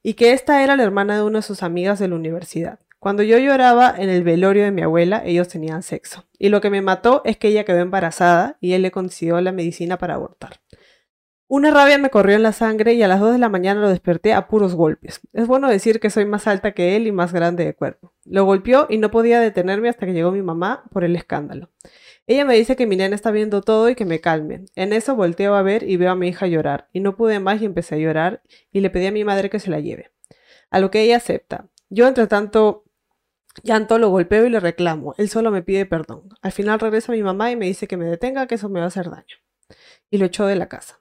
[0.03, 2.81] y que esta era la hermana de una de sus amigas de la universidad.
[2.99, 6.25] Cuando yo lloraba en el velorio de mi abuela, ellos tenían sexo.
[6.39, 9.53] Y lo que me mató es que ella quedó embarazada y él le consiguió la
[9.53, 10.61] medicina para abortar.
[11.47, 13.91] Una rabia me corrió en la sangre y a las 2 de la mañana lo
[13.91, 15.21] desperté a puros golpes.
[15.35, 18.15] Es bueno decir que soy más alta que él y más grande de cuerpo.
[18.25, 21.71] Lo golpeó y no podía detenerme hasta que llegó mi mamá por el escándalo.
[22.27, 24.65] Ella me dice que mi nena está viendo todo y que me calme.
[24.75, 26.89] En eso volteo a ver y veo a mi hija llorar.
[26.95, 29.61] Y no pude más y empecé a llorar y le pedí a mi madre que
[29.61, 30.13] se la lleve.
[30.71, 31.69] A lo que ella acepta.
[31.91, 32.85] Yo, entre tanto
[33.63, 35.15] llanto, lo golpeo y le reclamo.
[35.19, 36.31] Él solo me pide perdón.
[36.41, 38.87] Al final regresa mi mamá y me dice que me detenga, que eso me va
[38.87, 39.37] a hacer daño.
[40.11, 41.01] Y lo echó de la casa.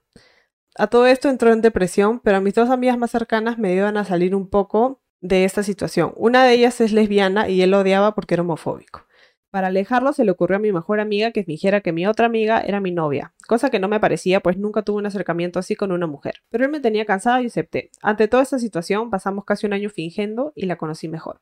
[0.76, 4.04] A todo esto entró en depresión, pero mis dos amigas más cercanas me ayudan a
[4.04, 6.12] salir un poco de esta situación.
[6.16, 9.06] Una de ellas es lesbiana y él lo odiaba porque era homofóbico.
[9.50, 12.60] Para alejarlo se le ocurrió a mi mejor amiga que fingiera que mi otra amiga
[12.60, 15.92] era mi novia, cosa que no me parecía pues nunca tuve un acercamiento así con
[15.92, 16.42] una mujer.
[16.50, 17.92] Pero él me tenía cansada y acepté.
[18.02, 21.40] Ante toda esta situación pasamos casi un año fingiendo y la conocí mejor.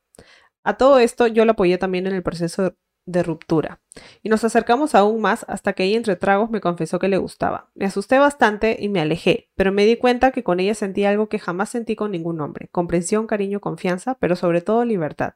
[0.62, 3.80] A todo esto yo la apoyé también en el proceso de ruptura.
[4.22, 7.70] Y nos acercamos aún más hasta que ella entre tragos me confesó que le gustaba.
[7.74, 11.28] Me asusté bastante y me alejé, pero me di cuenta que con ella sentí algo
[11.28, 12.68] que jamás sentí con ningún hombre.
[12.70, 15.34] Comprensión, cariño, confianza, pero sobre todo libertad.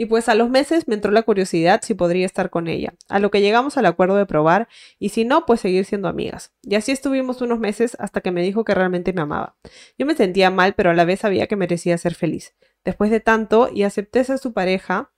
[0.00, 3.18] Y pues a los meses me entró la curiosidad si podría estar con ella, a
[3.18, 4.68] lo que llegamos al acuerdo de probar
[5.00, 6.52] y si no, pues seguir siendo amigas.
[6.62, 9.56] Y así estuvimos unos meses hasta que me dijo que realmente me amaba.
[9.98, 12.54] Yo me sentía mal, pero a la vez sabía que merecía ser feliz.
[12.84, 15.10] Después de tanto y acepté ser su pareja,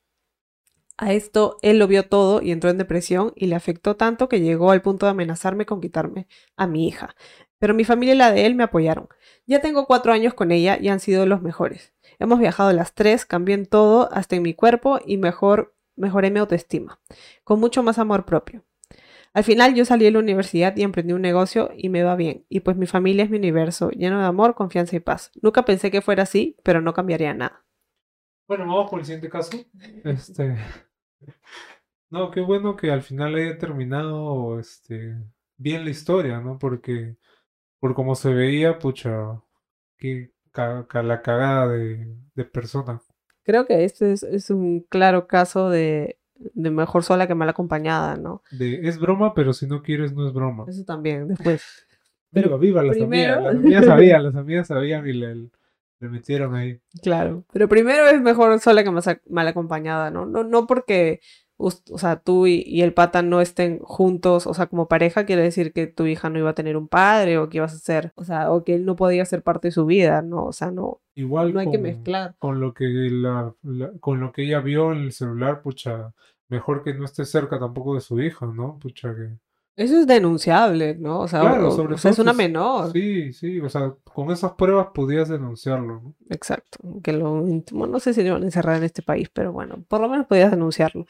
[1.01, 4.43] a esto él lo vio todo y entró en depresión y le afectó tanto que
[4.43, 7.17] llegó al punto de amenazarme con quitarme a mi hija.
[7.59, 9.09] Pero mi familia y la de él me apoyaron.
[9.47, 11.95] Ya tengo cuatro años con ella y han sido los mejores.
[12.19, 16.39] Hemos viajado las tres, cambié en todo, hasta en mi cuerpo y mejor, mejoré mi
[16.39, 17.01] autoestima,
[17.45, 18.63] con mucho más amor propio.
[19.33, 22.45] Al final yo salí de la universidad y emprendí un negocio y me va bien.
[22.51, 25.31] Y pues mi familia es mi universo, lleno de amor, confianza y paz.
[25.41, 27.65] Nunca pensé que fuera así, pero no cambiaría nada.
[28.47, 29.57] Bueno, vamos por el siguiente caso.
[30.05, 30.57] Este.
[32.11, 35.17] No, qué bueno que al final haya terminado este,
[35.57, 36.59] bien la historia, ¿no?
[36.59, 37.17] Porque
[37.79, 39.41] por como se veía, pucha,
[40.53, 43.01] ca- ca- la cagada de, de persona.
[43.45, 48.17] Creo que este es, es un claro caso de, de mejor sola que mal acompañada,
[48.17, 48.43] ¿no?
[48.51, 50.65] De, es broma, pero si no quieres, no es broma.
[50.69, 51.87] Eso también, después.
[52.33, 53.55] Viva, viva las primero- amigas.
[53.55, 55.49] Las amigas sabían, las amigas sabían y le,
[56.01, 56.81] le metieron ahí.
[57.03, 57.45] Claro.
[57.53, 60.27] Pero primero es mejor sola que más- mal acompañada, ¿no?
[60.27, 61.21] No, no porque,
[61.59, 65.43] o sea, tú y, y el pata no estén juntos, o sea, como pareja, quiere
[65.43, 68.13] decir que tu hija no iba a tener un padre o que ibas a ser,
[68.15, 70.45] o sea, o que él no podía ser parte de su vida, ¿no?
[70.47, 72.35] O sea, no, Igual no hay que con- mezclar.
[72.39, 76.15] con lo que la, la- con lo que ella vio en el celular, pucha,
[76.49, 78.79] mejor que no esté cerca tampoco de su hija, ¿no?
[78.81, 79.29] Pucha que.
[79.81, 81.21] Eso es denunciable, ¿no?
[81.21, 82.93] O sea, Claro, o- sobre o sea, es una si- menor.
[82.93, 86.15] Sí, sí, o sea, con esas pruebas podías denunciarlo, ¿no?
[86.29, 86.79] Exacto.
[87.03, 89.83] Que lo íntimo, no sé si lo van a encerrar en este país, pero bueno,
[89.89, 91.07] por lo menos podías denunciarlo.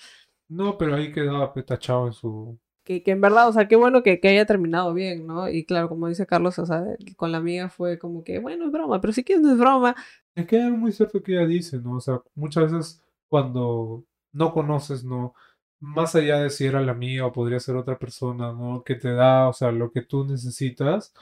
[0.49, 2.59] No, pero ahí quedaba petachado en su.
[2.85, 5.49] Que, que en verdad, o sea, qué bueno que, que haya terminado bien, ¿no?
[5.49, 6.85] Y claro, como dice Carlos, o sea,
[7.17, 9.95] con la amiga fue como que, bueno, es broma, pero si quieres no es broma.
[10.35, 11.97] Es que es muy cierto que ella dice, ¿no?
[11.97, 15.35] O sea, muchas veces cuando no conoces, ¿no?
[15.81, 18.83] Más allá de si era la amiga o podría ser otra persona, ¿no?
[18.85, 21.15] Que te da, o sea, lo que tú necesitas,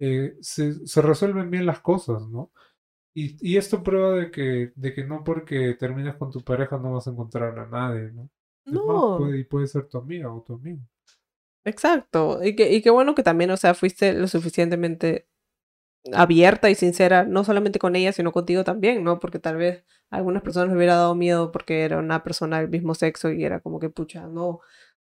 [0.00, 2.50] eh, se, se resuelven bien las cosas, ¿no?
[3.14, 6.94] Y, y esto prueba de que, de que no porque termines con tu pareja no
[6.94, 8.30] vas a encontrar a nadie, ¿no?
[8.70, 10.82] Es más, No, puede, y puede ser tu amiga o tu amigo.
[11.64, 12.42] exacto.
[12.44, 15.28] Y que, y qué bueno que también, o sea, fuiste lo suficientemente
[16.12, 19.18] abierta y sincera, no solamente con ella, sino contigo también, ¿no?
[19.18, 22.70] Porque tal vez a algunas personas les hubiera dado miedo porque era una persona del
[22.70, 24.60] mismo sexo y era como que, pucha, no.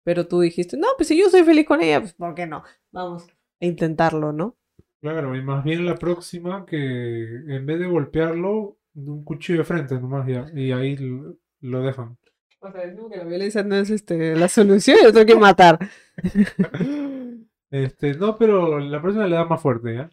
[0.03, 2.65] Pero tú dijiste, no, pues si yo soy feliz con ella, pues ¿por qué no?
[2.91, 3.27] Vamos
[3.61, 4.57] a intentarlo, ¿no?
[5.01, 9.95] Claro, y más bien la próxima que en vez de golpearlo, un cuchillo de frente
[9.99, 12.19] nomás ya, y ahí lo, lo dejan.
[12.61, 15.37] O sea, decimos que la violencia no es este, la solución y lo tengo que
[15.37, 15.79] matar.
[17.71, 20.11] Este, no, pero la próxima le da más fuerte, ¿ya?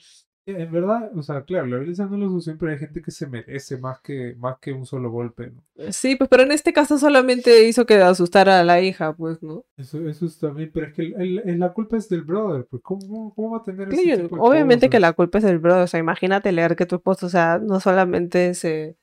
[0.49, 3.11] En verdad, o sea, claro, la violencia no es lo suficiente, pero hay gente que
[3.11, 5.91] se merece más que, más que un solo golpe, ¿no?
[5.91, 9.65] Sí, pues, pero en este caso solamente hizo que asustara a la hija, pues, ¿no?
[9.75, 12.81] Eso, eso es también, pero es que el- el- la culpa es del brother, pues
[12.81, 15.59] ¿cómo, cómo va a tener ese Claro, tipo de obviamente que la culpa es del
[15.59, 18.95] brother, o sea, imagínate leer que tu esposo, o sea, no solamente se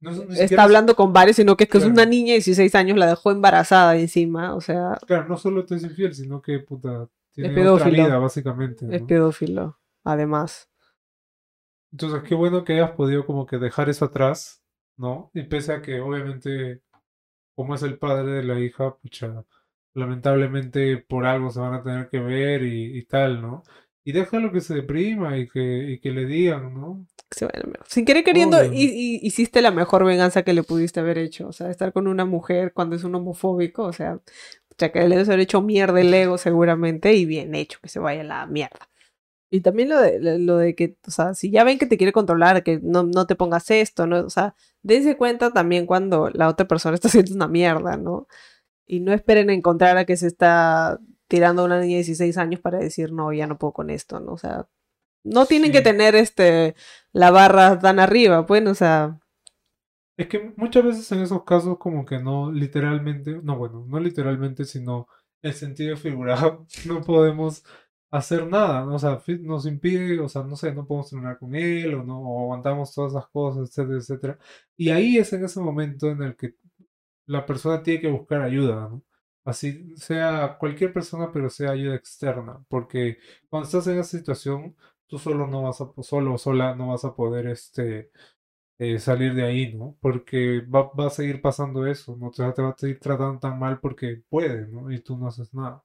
[0.00, 2.38] No, es- está es- hablando con varios, sino que es que es una niña de
[2.40, 6.42] 16 años, la dejó embarazada encima, o sea, Claro, no solo te es infiel, sino
[6.42, 8.02] que, puta, tiene otra pedófilo.
[8.04, 10.68] vida, básicamente, es pedófilo, además.
[11.92, 14.62] Entonces, qué bueno que hayas podido como que dejar eso atrás,
[14.96, 15.30] ¿no?
[15.34, 16.82] Y pese a que obviamente,
[17.54, 19.44] como es el padre de la hija, pucha,
[19.94, 23.62] lamentablemente por algo se van a tener que ver y, y tal, ¿no?
[24.04, 27.06] Y déjalo que se deprima y que, y que le digan, ¿no?
[27.30, 31.18] Sí, bueno, mira, sin querer queriendo, hi- hiciste la mejor venganza que le pudiste haber
[31.18, 31.48] hecho.
[31.48, 34.20] O sea, estar con una mujer cuando es un homofóbico, o sea,
[34.78, 37.98] ya que le debes haber hecho mierda el ego seguramente y bien hecho, que se
[37.98, 38.88] vaya a la mierda.
[39.50, 42.12] Y también lo de, lo- de que, o sea, si ya ven que te quiere
[42.12, 44.20] controlar, que no, no te pongas esto, ¿no?
[44.26, 48.26] O sea, dense cuenta también cuando la otra persona está haciendo una mierda, ¿no?
[48.86, 52.60] Y no esperen encontrar a que se está tirando a una niña de 16 años
[52.60, 54.32] para decir, no, ya no puedo con esto, ¿no?
[54.32, 54.68] O sea,
[55.24, 56.74] no tienen que tener este
[57.12, 59.20] la barra tan arriba, pues, o sea,
[60.16, 64.64] Es que muchas veces en esos casos como que no literalmente, no bueno, no literalmente,
[64.64, 65.06] sino
[65.42, 67.64] en sentido figurado, no podemos
[68.10, 68.94] hacer nada, ¿no?
[68.96, 72.20] O sea, nos impide, o sea, no sé, no podemos terminar con él o no,
[72.20, 74.38] o aguantamos todas esas cosas, etcétera, etcétera.
[74.76, 76.54] Y ahí es en ese momento en el que
[77.26, 79.02] la persona tiene que buscar ayuda, ¿no?
[79.44, 83.18] Así sea cualquier persona, pero sea ayuda externa, porque
[83.48, 87.04] cuando estás en esa situación, tú solo no vas a, solo o sola no vas
[87.04, 88.10] a poder, este
[88.78, 89.96] eh, salir de ahí, ¿no?
[90.00, 92.30] Porque va, va a seguir pasando eso, ¿no?
[92.30, 94.90] Te, te va a seguir tratando tan mal porque puede, ¿no?
[94.92, 95.84] Y tú no haces nada.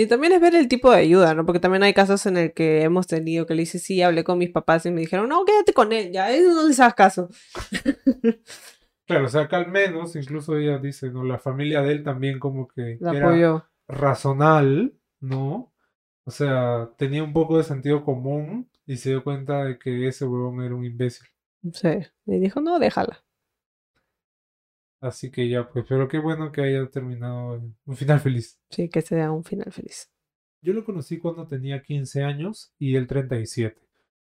[0.00, 1.44] Y también es ver el tipo de ayuda, ¿no?
[1.44, 4.38] Porque también hay casos en el que hemos tenido que le dice, sí, hablé con
[4.38, 7.28] mis papás y me dijeron, no, quédate con él, ya, no les hagas caso.
[9.06, 11.24] Claro, o sea, que al menos, incluso ella dice, ¿no?
[11.24, 13.64] La familia de él también como que La era apoyó.
[13.88, 15.72] razonal, ¿no?
[16.24, 20.26] O sea, tenía un poco de sentido común y se dio cuenta de que ese
[20.26, 21.26] huevón era un imbécil.
[21.72, 21.88] Sí.
[22.26, 23.24] Y dijo, no, déjala.
[25.00, 28.60] Así que ya, pues, pero qué bueno que haya terminado un final feliz.
[28.70, 30.10] Sí, que sea un final feliz.
[30.60, 33.80] Yo lo conocí cuando tenía 15 años y él 37.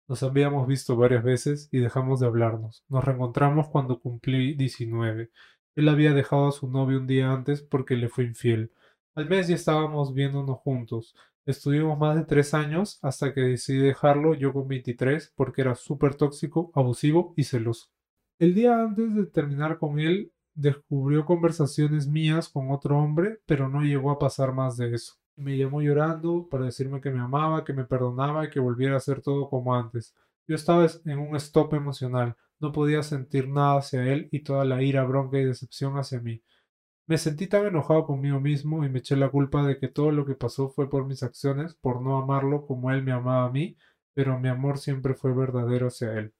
[0.09, 2.85] Nos habíamos visto varias veces y dejamos de hablarnos.
[2.88, 5.31] Nos reencontramos cuando cumplí 19.
[5.76, 8.72] Él había dejado a su novio un día antes porque le fue infiel.
[9.14, 11.14] Al mes ya estábamos viéndonos juntos.
[11.46, 16.14] Estuvimos más de tres años hasta que decidí dejarlo yo con 23 porque era súper
[16.14, 17.88] tóxico, abusivo y celoso.
[18.38, 23.83] El día antes de terminar con él, descubrió conversaciones mías con otro hombre, pero no
[23.83, 25.14] llegó a pasar más de eso.
[25.37, 28.99] Me llamó llorando para decirme que me amaba, que me perdonaba y que volviera a
[28.99, 30.14] hacer todo como antes.
[30.47, 34.64] Yo estaba es- en un stop emocional, no podía sentir nada hacia él y toda
[34.64, 36.42] la ira, bronca y decepción hacia mí.
[37.09, 40.25] Me sentí tan enojado conmigo mismo y me eché la culpa de que todo lo
[40.25, 43.77] que pasó fue por mis acciones, por no amarlo como él me amaba a mí,
[44.14, 46.35] pero mi amor siempre fue verdadero hacia él.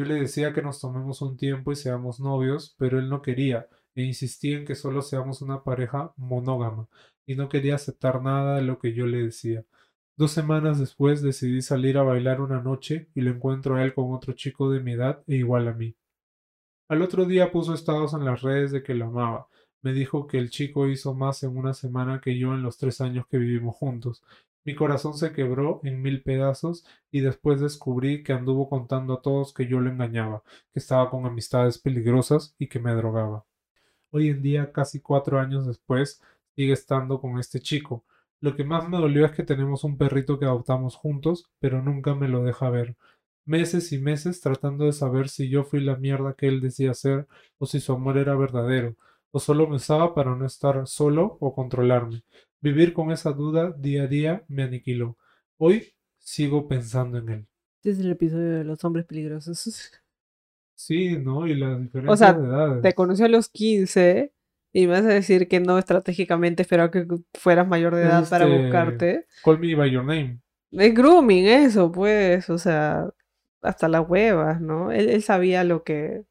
[0.00, 3.68] Yo le decía que nos tomemos un tiempo y seamos novios, pero él no quería,
[3.94, 6.88] e insistía en que solo seamos una pareja monógama,
[7.26, 9.62] y no quería aceptar nada de lo que yo le decía.
[10.16, 14.14] Dos semanas después decidí salir a bailar una noche y lo encuentro a él con
[14.14, 15.94] otro chico de mi edad e igual a mí.
[16.88, 19.48] Al otro día puso estados en las redes de que lo amaba.
[19.82, 23.02] Me dijo que el chico hizo más en una semana que yo en los tres
[23.02, 24.22] años que vivimos juntos.
[24.64, 29.54] Mi corazón se quebró en mil pedazos y después descubrí que anduvo contando a todos
[29.54, 30.42] que yo lo engañaba,
[30.72, 33.46] que estaba con amistades peligrosas y que me drogaba.
[34.10, 36.20] Hoy en día, casi cuatro años después,
[36.56, 38.04] sigue estando con este chico.
[38.40, 42.14] Lo que más me dolió es que tenemos un perrito que adoptamos juntos, pero nunca
[42.14, 42.96] me lo deja ver.
[43.46, 47.26] Meses y meses tratando de saber si yo fui la mierda que él decía ser
[47.58, 48.96] o si su amor era verdadero,
[49.30, 52.24] o solo me usaba para no estar solo o controlarme.
[52.62, 55.16] Vivir con esa duda día a día me aniquiló.
[55.56, 57.46] Hoy sigo pensando en él.
[57.76, 59.90] Este es el episodio de los hombres peligrosos.
[60.74, 61.46] Sí, ¿no?
[61.46, 62.80] Y las diferencias sea, de edades.
[62.80, 64.32] Te conocí a los 15
[64.72, 68.46] y me vas a decir que no estratégicamente esperaba que fueras mayor de edad para
[68.46, 69.26] este- buscarte.
[69.44, 70.40] Call me by your name.
[70.72, 73.10] Es grooming eso, pues, o sea,
[73.60, 74.90] hasta las huevas, ¿no?
[74.90, 76.24] Él, él sabía lo que...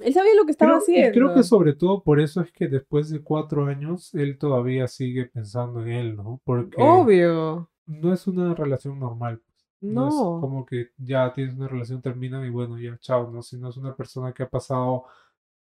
[0.00, 1.12] Él sabía lo que estaba Creo, haciendo.
[1.12, 5.26] creo que sobre todo por eso es que después de cuatro años él todavía sigue
[5.26, 6.40] pensando en él, ¿no?
[6.44, 7.70] Porque Obvio.
[7.86, 9.42] no es una relación normal.
[9.80, 13.42] No es No, como que ya tienes una relación, termina y bueno, ya, chao, ¿no?
[13.42, 15.04] Sino es una persona que ha pasado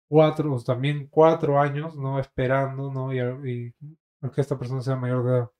[0.09, 2.19] cuatro, o también cuatro años, ¿no?
[2.21, 3.13] Esperando, ¿no?
[3.15, 3.75] Y, y
[4.35, 5.51] que esta persona sea mayor de edad.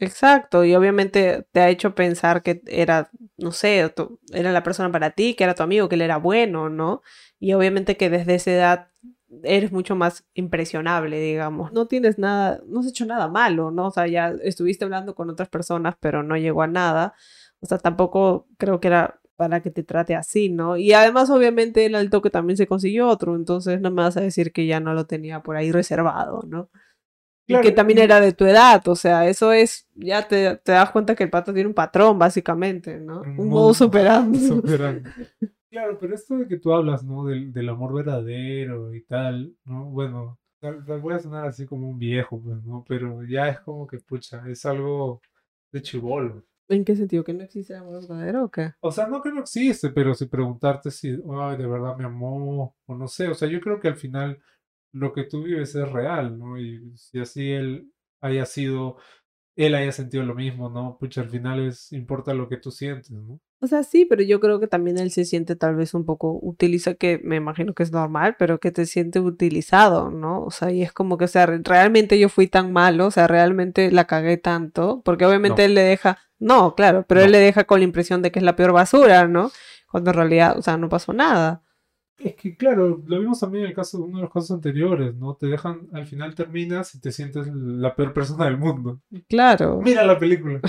[0.00, 0.64] Exacto.
[0.64, 3.92] Y obviamente te ha hecho pensar que era, no sé,
[4.32, 7.02] era la persona para ti, que era tu amigo, que él era bueno, ¿no?
[7.38, 8.88] Y obviamente que desde esa edad
[9.44, 11.72] eres mucho más impresionable, digamos.
[11.72, 13.86] No tienes nada, no has hecho nada malo, ¿no?
[13.86, 17.14] O sea, ya estuviste hablando con otras personas, pero no llegó a nada.
[17.60, 20.76] O sea, tampoco creo que era para que te trate así, ¿no?
[20.76, 24.20] Y además, obviamente, él al toque también se consiguió otro, entonces no me vas a
[24.20, 26.68] decir que ya no lo tenía por ahí reservado, ¿no?
[27.50, 30.72] Y que Claro, también era de tu edad, o sea, eso es, ya te, te
[30.72, 33.22] das cuenta que el pato tiene un patrón, básicamente, ¿no?
[33.22, 34.38] Un modo- superando.
[34.38, 35.10] Superando.
[35.70, 37.24] Claro, pero esto de que tú hablas, ¿no?
[37.26, 39.84] Del, del amor verdadero y tal, ¿no?
[39.84, 42.84] Bueno, tal, tal voy a sonar así como un viejo, pues, ¿no?
[42.88, 45.20] Pero ya es como que, pucha, es algo
[45.70, 46.42] de chibolo.
[46.68, 47.22] ¿En qué sentido?
[47.22, 48.72] ¿Que no existe el amor verdadero o qué?
[48.80, 52.74] O sea, no que no existe, pero si preguntarte si, ay, de verdad me amó,
[52.86, 54.40] o no sé, o sea, yo creo que al final
[54.92, 56.58] lo que tú vives es real, ¿no?
[56.58, 58.96] Y si así él haya sido,
[59.56, 60.96] él haya sentido lo mismo, ¿no?
[60.98, 63.40] Pucha, al final es, importa lo que tú sientes, ¿no?
[63.62, 66.38] O sea, sí, pero yo creo que también él se siente tal vez un poco,
[66.42, 70.42] utiliza, que me imagino que es normal, pero que te siente utilizado, ¿no?
[70.44, 73.10] O sea, y es como que, o sea, re- realmente yo fui tan malo, o
[73.10, 75.66] sea, realmente la cagué tanto, porque obviamente No.
[75.66, 78.44] él le deja, no, claro, pero él le deja con la impresión de que es
[78.44, 79.50] la peor basura, ¿no?
[79.90, 81.62] Cuando en realidad, o sea, no pasó nada.
[82.22, 85.34] Es que claro, lo vimos también en el caso, uno de los casos anteriores, ¿no?
[85.34, 89.00] Te dejan, al final terminas y te sientes la peor persona del mundo.
[89.28, 89.80] Claro.
[89.82, 90.60] Mira la película.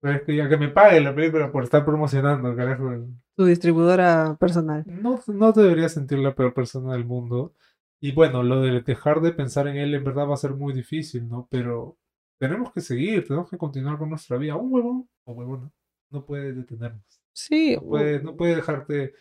[0.00, 2.88] Es que ya que me paguen la película por estar promocionando, carajo.
[3.36, 4.84] Tu distribuidora personal.
[4.86, 7.52] No, no te deberías sentir la peor persona del mundo.
[8.00, 10.72] Y bueno, lo de dejar de pensar en él en verdad va a ser muy
[10.72, 11.48] difícil, ¿no?
[11.50, 11.98] Pero
[12.38, 14.54] tenemos que seguir, tenemos que continuar con nuestra vida.
[14.54, 15.68] Un huevón o huevona
[16.10, 17.20] no puede detenernos.
[17.32, 19.14] Sí, No puede, no puede dejarte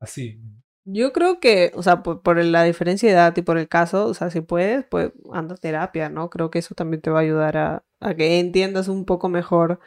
[0.00, 0.40] así.
[0.90, 4.06] Yo creo que, o sea, por, por la diferencia de edad y por el caso,
[4.06, 6.30] o sea, si puedes, pues anda a terapia, ¿no?
[6.30, 9.80] Creo que eso también te va a ayudar a, a que entiendas un poco mejor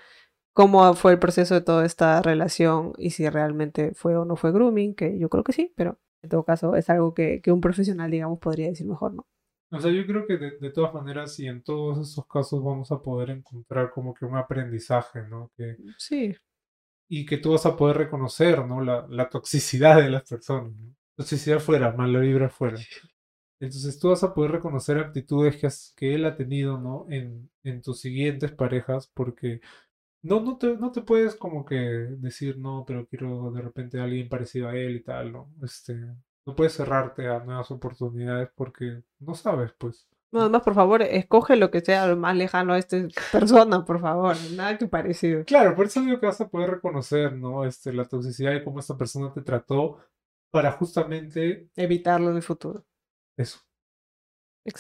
[0.54, 4.52] cómo fue el proceso de toda esta relación y si realmente fue o no fue
[4.52, 7.62] grooming, que yo creo que sí, pero en todo caso es algo que, que un
[7.62, 9.26] profesional, digamos, podría decir mejor, ¿no?
[9.72, 12.92] O sea, yo creo que de, de todas maneras y en todos estos casos vamos
[12.92, 15.50] a poder encontrar como que un aprendizaje, ¿no?
[15.56, 16.36] Que, Sí,
[17.12, 18.82] y que tú vas a poder reconocer, ¿no?
[18.84, 20.96] La, la toxicidad de las personas, ¿no?
[21.18, 22.80] Toxicidad fuera, mala vibra fuera.
[23.60, 27.06] Entonces tú vas a poder reconocer actitudes que, has- que él ha tenido, ¿no?
[27.10, 29.62] En, en tus siguientes parejas, porque
[30.24, 34.06] no, no te, no te puedes como que decir, no, pero quiero de repente a
[34.06, 35.54] alguien parecido a él y tal, ¿no?
[35.64, 35.96] Este,
[36.46, 40.08] no puedes cerrarte a nuevas oportunidades porque no sabes, pues.
[40.32, 42.98] No, además, por favor, escoge lo que sea lo más lejano a esta
[43.32, 45.44] persona, por favor, nada que parecido.
[45.46, 47.66] Claro, por eso digo que vas a poder reconocer, ¿no?
[47.66, 50.00] Este, la toxicidad y cómo esta persona te trató
[50.52, 52.86] para justamente Evitarlo en el futuro.
[53.38, 53.60] eso.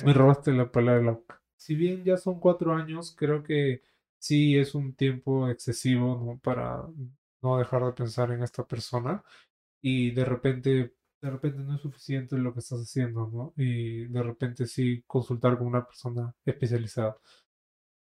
[0.05, 1.41] Me robaste la palabra la boca.
[1.57, 3.81] Si bien ya son cuatro años, creo que
[4.19, 6.39] sí es un tiempo excesivo, ¿no?
[6.39, 6.83] Para
[7.41, 9.23] no dejar de pensar en esta persona
[9.81, 13.53] y de repente, de repente no es suficiente lo que estás haciendo, ¿no?
[13.57, 17.17] Y de repente sí consultar con una persona especializada.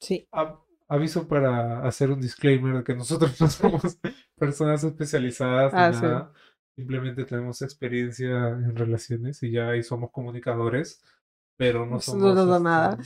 [0.00, 0.29] Sí.
[0.33, 3.98] A- aviso para hacer un disclaimer de que nosotros no somos
[4.37, 6.03] personas especializadas ni Ah, sí.
[6.03, 6.33] nada.
[6.77, 11.03] Simplemente tenemos experiencia en relaciones y ya ahí somos comunicadores,
[11.57, 12.22] pero no somos.
[12.22, 12.98] no nos da este, nada.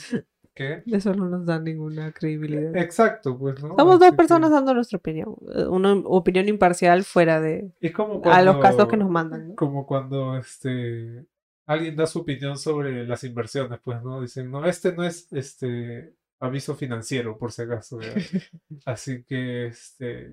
[0.59, 0.83] ¿Qué?
[0.87, 2.75] Eso no nos da ninguna credibilidad.
[2.77, 3.77] Exacto, pues, ¿no?
[3.77, 5.37] Somos dos que personas dando nuestra opinión.
[5.55, 9.51] eh, Una opinión imparcial fuera de es como a los casos que nos mandan.
[9.51, 9.55] ¿no?
[9.55, 11.25] Como cuando este
[11.65, 14.21] alguien da su opinión sobre las inversiones, pues, ¿no?
[14.21, 17.99] Dicen, no, este no es este aviso financiero, por si acaso.
[17.99, 18.17] ¿verdad?
[18.85, 20.33] Así que, este,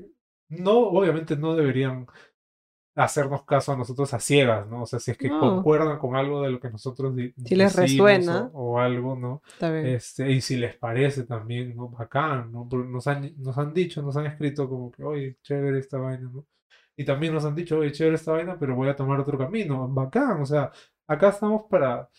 [0.50, 2.08] no, obviamente no deberían
[2.96, 4.84] hacernos caso a nosotros a ciegas, ¿no?
[4.84, 5.40] O sea, si es que No.
[5.40, 7.14] concuerdan con algo de lo que nosotros
[7.46, 8.50] Si les resuena.
[8.54, 9.42] o, o algo, ¿no?
[9.96, 11.90] Este, y si les parece también, ¿no?
[11.90, 12.68] Bacán, ¿no?
[12.72, 16.46] Nos han, nos han dicho, nos han escrito como que, oye, chévere esta vaina, ¿no?
[16.98, 19.88] Y también nos han dicho, oye, chévere esta vaina, pero voy a tomar otro camino.
[19.90, 20.72] Bacán, o sea,
[21.08, 22.10] acá estamos para,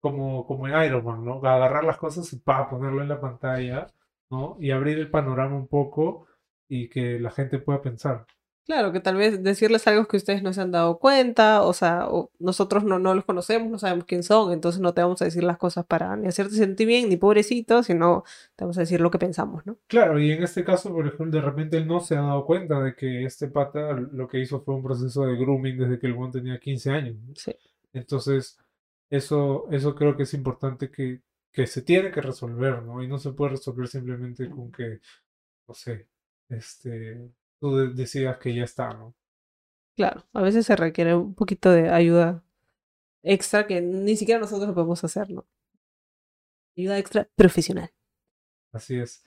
[0.00, 1.36] como, como en Iron Man, ¿no?
[1.44, 3.86] Agarrar las cosas y pa, ponerlo en la pantalla,
[4.30, 4.56] ¿no?
[4.60, 6.26] Y abrir el panorama un poco
[6.68, 8.26] y que la gente pueda pensar.
[8.70, 12.06] Claro, que tal vez decirles algo que ustedes no se han dado cuenta, o sea,
[12.08, 15.24] o nosotros no, no los conocemos, no sabemos quién son, entonces no te vamos a
[15.24, 18.22] decir las cosas para ni hacerte sentir bien, ni pobrecito, sino
[18.54, 19.76] te vamos a decir lo que pensamos, ¿no?
[19.88, 22.80] Claro, y en este caso, por ejemplo, de repente él no se ha dado cuenta
[22.80, 26.14] de que este pata lo que hizo fue un proceso de grooming desde que el
[26.14, 27.16] buen tenía 15 años.
[27.26, 27.34] ¿no?
[27.34, 27.52] Sí.
[27.92, 28.56] Entonces,
[29.08, 33.02] eso, eso creo que es importante que, que se tiene que resolver, ¿no?
[33.02, 35.00] Y no se puede resolver simplemente con que,
[35.66, 36.06] no sé,
[36.48, 39.14] este, tú de- decidas que ya está, ¿no?
[39.96, 42.42] Claro, a veces se requiere un poquito de ayuda
[43.22, 45.46] extra que ni siquiera nosotros lo podemos hacer, ¿no?
[46.76, 47.90] Ayuda extra profesional.
[48.72, 49.24] Así es.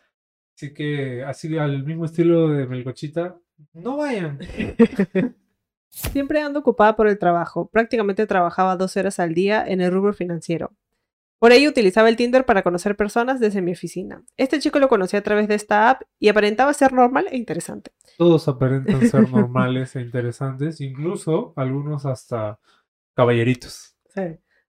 [0.56, 3.40] Así que, así al mismo estilo de Melgochita,
[3.74, 4.40] no vayan.
[5.90, 7.70] Siempre ando ocupada por el trabajo.
[7.70, 10.74] Prácticamente trabajaba 12 horas al día en el rubro financiero.
[11.44, 14.24] Por ello utilizaba el Tinder para conocer personas desde mi oficina.
[14.38, 17.92] Este chico lo conocí a través de esta app y aparentaba ser normal e interesante.
[18.18, 22.62] Todos aparentan ser normales e interesantes, incluso algunos hasta
[23.14, 23.94] caballeritos.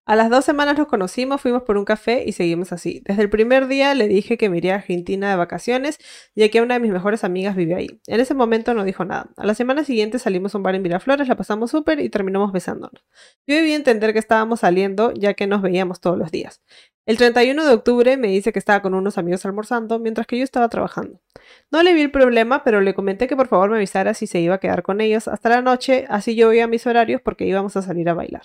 [0.07, 3.01] A las dos semanas nos conocimos, fuimos por un café y seguimos así.
[3.07, 5.99] Desde el primer día le dije que me iría a Argentina de vacaciones,
[6.35, 8.01] ya que una de mis mejores amigas vive ahí.
[8.07, 9.31] En ese momento no dijo nada.
[9.39, 12.53] A la semana siguiente salimos a un bar en Miraflores, la pasamos súper y terminamos
[12.53, 13.03] besándonos.
[13.47, 16.61] Yo debí entender que estábamos saliendo, ya que nos veíamos todos los días.
[17.07, 20.45] El 31 de octubre me dice que estaba con unos amigos almorzando, mientras que yo
[20.45, 21.23] estaba trabajando.
[21.71, 24.41] No le vi el problema, pero le comenté que por favor me avisara si se
[24.41, 27.75] iba a quedar con ellos hasta la noche, así yo veía mis horarios porque íbamos
[27.79, 28.43] a salir a bailar.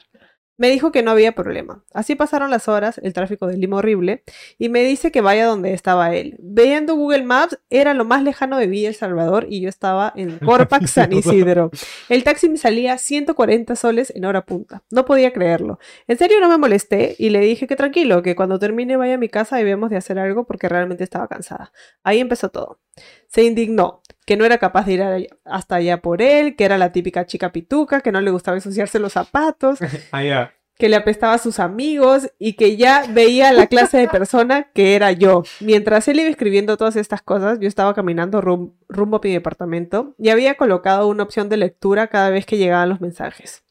[0.59, 1.85] Me dijo que no había problema.
[1.93, 4.23] Así pasaron las horas, el tráfico de Lima horrible,
[4.57, 6.35] y me dice que vaya donde estaba él.
[6.39, 10.37] Viendo Google Maps, era lo más lejano de Villa El Salvador y yo estaba en
[10.45, 11.71] Corpac, San Isidro.
[12.09, 14.83] El taxi me salía 140 soles en hora punta.
[14.91, 15.79] No podía creerlo.
[16.07, 19.17] En serio no me molesté y le dije que tranquilo, que cuando termine vaya a
[19.17, 21.71] mi casa y debemos de hacer algo porque realmente estaba cansada.
[22.03, 22.79] Ahí empezó todo.
[23.27, 26.91] Se indignó, que no era capaz de ir hasta allá por él, que era la
[26.91, 29.79] típica chica pituca, que no le gustaba ensuciarse los zapatos,
[30.11, 30.53] Allá.
[30.77, 34.95] que le apestaba a sus amigos y que ya veía la clase de persona que
[34.95, 35.43] era yo.
[35.59, 40.15] Mientras él iba escribiendo todas estas cosas, yo estaba caminando rum- rumbo a mi departamento
[40.17, 43.63] y había colocado una opción de lectura cada vez que llegaban los mensajes.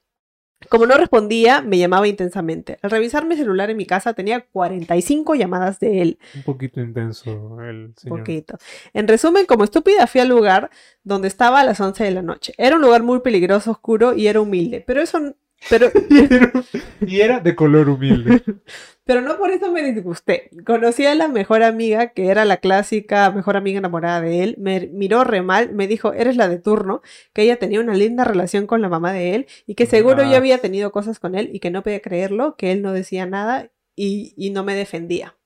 [0.69, 2.79] Como no respondía, me llamaba intensamente.
[2.83, 6.19] Al revisar mi celular en mi casa tenía 45 llamadas de él.
[6.35, 8.19] Un poquito intenso el señor.
[8.19, 8.59] Poquito.
[8.93, 10.71] En resumen, como estúpida fui al lugar
[11.05, 12.55] donde estaba a las 11 de la noche.
[12.59, 14.83] Era un lugar muy peligroso, oscuro y era humilde.
[14.87, 15.35] Pero eso...
[15.71, 15.91] Pero,
[17.01, 18.43] y era de color humilde.
[19.05, 20.51] Pero no por eso me disgusté.
[20.67, 24.57] Conocí a la mejor amiga, que era la clásica mejor amiga enamorada de él.
[24.59, 27.01] Me miró re mal, me dijo, eres la de turno,
[27.33, 30.31] que ella tenía una linda relación con la mamá de él y que seguro Ah.
[30.31, 33.25] yo había tenido cosas con él y que no podía creerlo, que él no decía
[33.25, 35.37] nada y, y no me defendía.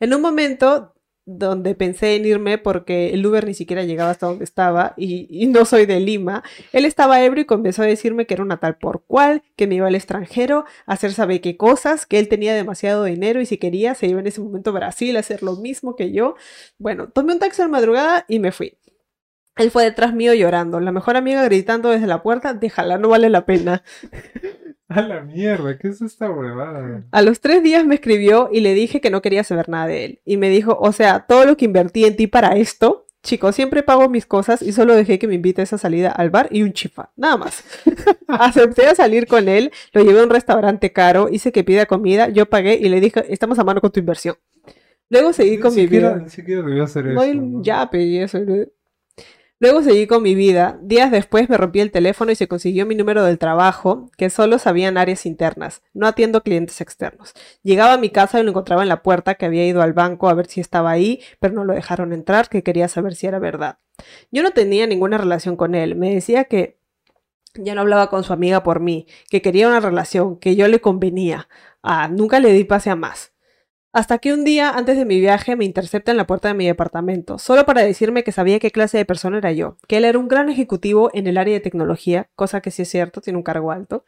[0.00, 0.93] En un momento
[1.26, 5.64] donde pensé en irme porque el Uber ni siquiera llegaba hasta donde estaba y, no
[5.64, 9.04] soy de Lima, él estaba ebrio y comenzó a decirme que era una tal por
[9.04, 13.04] cual, que me iba al extranjero a hacer sabe qué cosas, que él tenía demasiado
[13.04, 15.96] dinero y si quería se iba en ese momento a Brasil a hacer lo mismo
[15.96, 16.36] que yo.
[16.78, 18.76] Bueno, tomé un taxi a la madrugada y me fui.
[19.56, 23.30] Él fue detrás mío llorando, la mejor amiga gritando desde la puerta, déjala, no vale
[23.30, 23.84] la pena.
[24.94, 27.04] A la mierda, ¿qué es esta huevada?
[27.10, 30.04] A los tres días me escribió y le dije que no quería saber nada de
[30.04, 30.20] él.
[30.24, 33.82] Y me dijo, o sea, todo lo que invertí en ti para esto, chicos, siempre
[33.82, 36.62] pago mis cosas y solo dejé que me invite a esa salida al bar y
[36.62, 37.64] un chifa, nada más.
[38.28, 42.28] Acepté a salir con él, lo llevé a un restaurante caro, hice que pida comida,
[42.28, 44.36] yo pagué y le dije, estamos a mano con tu inversión.
[45.10, 46.22] Luego seguí Ni con mi siquiera, vida.
[46.24, 47.34] ni siquiera debió hacer No, eso.
[47.40, 47.62] ¿no?
[47.62, 48.38] ya pedí eso.
[49.60, 50.78] Luego seguí con mi vida.
[50.82, 54.58] Días después me rompí el teléfono y se consiguió mi número del trabajo, que solo
[54.58, 55.82] sabían áreas internas.
[55.92, 57.34] No atiendo clientes externos.
[57.62, 60.28] Llegaba a mi casa y lo encontraba en la puerta, que había ido al banco
[60.28, 63.38] a ver si estaba ahí, pero no lo dejaron entrar, que quería saber si era
[63.38, 63.78] verdad.
[64.32, 65.94] Yo no tenía ninguna relación con él.
[65.94, 66.78] Me decía que
[67.54, 70.80] ya no hablaba con su amiga por mí, que quería una relación, que yo le
[70.80, 71.48] convenía.
[71.82, 73.33] Ah, nunca le di pase a más.
[73.94, 76.66] Hasta que un día, antes de mi viaje, me intercepta en la puerta de mi
[76.66, 80.18] departamento, solo para decirme que sabía qué clase de persona era yo, que él era
[80.18, 83.44] un gran ejecutivo en el área de tecnología, cosa que sí es cierto, tiene un
[83.44, 84.04] cargo alto,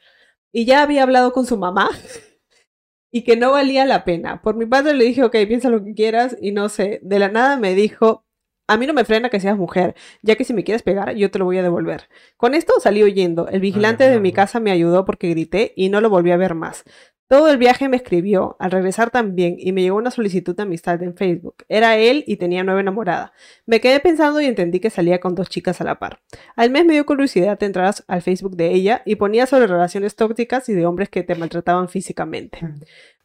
[0.52, 1.88] y ya había hablado con su mamá
[3.12, 4.42] y que no valía la pena.
[4.42, 7.28] Por mi padre le dije, ok, piensa lo que quieras, y no sé, de la
[7.28, 8.24] nada me dijo,
[8.66, 11.30] a mí no me frena que seas mujer, ya que si me quieres pegar, yo
[11.30, 12.08] te lo voy a devolver.
[12.36, 13.46] Con esto salí huyendo.
[13.46, 16.56] El vigilante de mi casa me ayudó porque grité y no lo volví a ver
[16.56, 16.82] más.
[17.28, 21.02] Todo el viaje me escribió, al regresar también, y me llegó una solicitud de amistad
[21.02, 21.64] en Facebook.
[21.68, 23.32] Era él y tenía nueva enamorada.
[23.66, 26.20] Me quedé pensando y entendí que salía con dos chicas a la par.
[26.54, 30.14] Al mes me dio curiosidad de entrar al Facebook de ella y ponía sobre relaciones
[30.14, 32.60] tóxicas y de hombres que te maltrataban físicamente.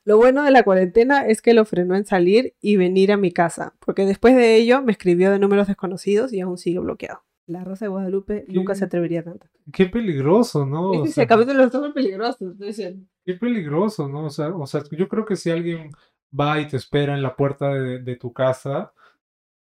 [0.04, 3.32] Lo bueno de la cuarentena es que lo frenó en salir y venir a mi
[3.32, 7.22] casa, porque después de ello me escribió de números desconocidos y aún sigue bloqueado.
[7.48, 9.48] La Rosa de Guadalupe nunca se atrevería tanto.
[9.74, 10.92] Qué peligroso, ¿no?
[10.92, 12.52] O es el capítulo súper peligroso.
[12.52, 13.06] estoy diciendo.
[13.26, 14.26] qué peligroso, ¿no?
[14.26, 15.92] O sea, o sea, yo creo que si alguien
[16.38, 18.94] va y te espera en la puerta de, de tu casa,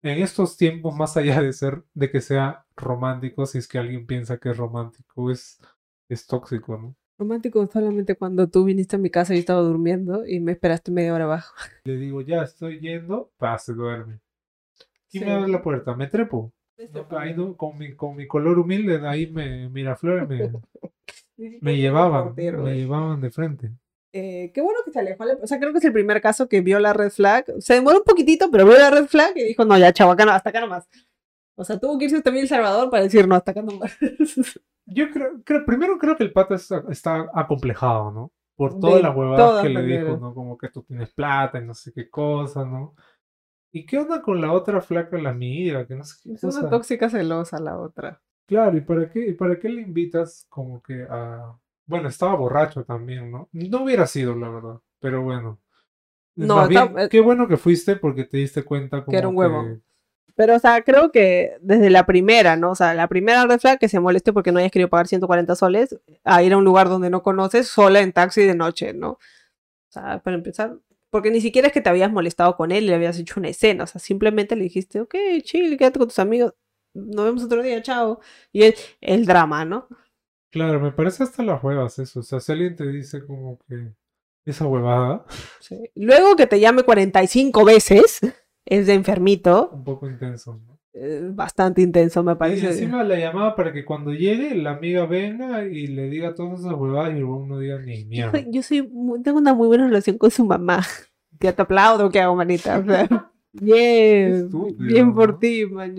[0.02, 4.06] en estos tiempos, más allá de ser, de que sea romántico, si es que alguien
[4.06, 5.60] piensa que es romántico, es,
[6.08, 6.96] es tóxico, ¿no?
[7.18, 10.90] Romántico solamente cuando tú viniste a mi casa y yo estaba durmiendo y me esperaste
[10.90, 11.54] media hora abajo.
[11.84, 14.20] Le digo, ya estoy yendo, pa, se duerme.
[15.10, 15.28] ¿Quién Sí.
[15.28, 15.94] me abre la puerta?
[15.94, 16.52] ¿Me trepo?
[16.92, 20.50] No, ahí no, con, mi, con mi color humilde, ahí me, Miraflores me,
[21.60, 22.76] me llevaban, me eh.
[22.76, 23.70] llevaban de frente.
[24.12, 25.24] Eh, qué bueno que se alejó.
[25.42, 27.46] O sea, creo que es el primer caso que vio la red flag.
[27.58, 30.24] Se demoró un poquitito, pero vio la red flag y dijo, no, ya, chavo, acá
[30.24, 30.88] no, hasta acá nomás.
[31.56, 33.96] O sea, tuvo que irse también El Salvador para decir, no, hasta acá nomás.
[34.86, 38.32] Yo creo, creo, primero creo que el pata está, está acomplejado, ¿no?
[38.54, 40.32] Por todas las huevadas que le dijo, ¿no?
[40.32, 42.94] Como que tú tienes plata y no sé qué cosa, ¿no?
[43.76, 45.84] ¿Y qué onda con la otra flaca, la amiga?
[45.84, 46.70] Que no sé qué Es una cosa.
[46.70, 48.22] tóxica celosa la otra.
[48.46, 51.56] Claro, ¿y para qué, y para qué le invitas como que a...
[51.86, 53.48] Bueno, estaba borracho también, ¿no?
[53.52, 55.58] No hubiera sido, la verdad, pero bueno.
[56.36, 59.36] No, Más bien, está- qué bueno que fuiste porque te diste cuenta como era un
[59.36, 59.64] huevo.
[59.64, 59.80] que-
[60.36, 62.70] Pero, o sea, creo que desde la primera, ¿no?
[62.70, 65.54] O sea, la primera red flag que se moleste porque no hayas querido pagar 140
[65.56, 69.10] soles a ir a un lugar donde no conoces sola en taxi de noche, ¿no?
[69.10, 69.18] O
[69.90, 70.76] sea, para empezar,
[71.14, 73.48] porque ni siquiera es que te habías molestado con él y le habías hecho una
[73.48, 76.54] escena, o sea, simplemente le dijiste, ok, chill, quédate con tus amigos,
[76.92, 78.18] nos vemos otro día, chao.
[78.50, 79.86] Y el, el drama, ¿no?
[80.50, 82.18] Claro, me parece hasta las huevas eso.
[82.18, 83.92] O sea, si alguien te dice como que
[84.44, 85.24] esa huevada,
[85.60, 85.88] Sí.
[85.94, 88.18] Luego que te llame 45 veces,
[88.66, 90.73] es de enfermito, un poco intenso, ¿no?
[91.32, 92.66] Bastante intenso, me Y parece.
[92.68, 96.74] encima la llamaba para que cuando llegue la amiga venga y le diga todas esas
[96.74, 98.40] huevadas y el no diga ni mierda.
[98.48, 100.78] Yo soy muy- tengo una muy buena relación con su mamá.
[101.40, 102.78] Ya te aplaudo, ¿qué hago, manita?
[102.78, 103.08] O sea,
[103.52, 105.94] bien, Estúpido, bien por ti, man.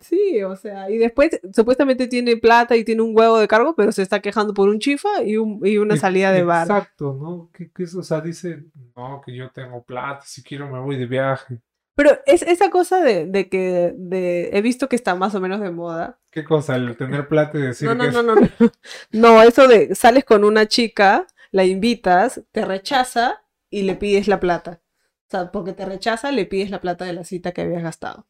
[0.00, 3.90] Sí, o sea, y después supuestamente tiene plata y tiene un huevo de cargo, pero
[3.92, 6.66] se está quejando por un chifa y, un- y una salida de bar.
[6.68, 7.50] Exacto, ¿no?
[7.52, 7.94] ¿Qué, qué es?
[7.96, 8.64] O sea, dice,
[8.96, 11.58] no, que yo tengo plata, si quiero me voy de viaje.
[11.96, 15.60] Pero es esa cosa de, de que de, he visto que está más o menos
[15.60, 16.20] de moda.
[16.30, 16.76] ¿Qué cosa?
[16.76, 18.48] El tener plata y decir No, no, que no, no, no.
[19.12, 24.38] No, eso de sales con una chica, la invitas, te rechaza y le pides la
[24.40, 24.82] plata.
[25.28, 28.26] O sea, porque te rechaza, le pides la plata de la cita que habías gastado.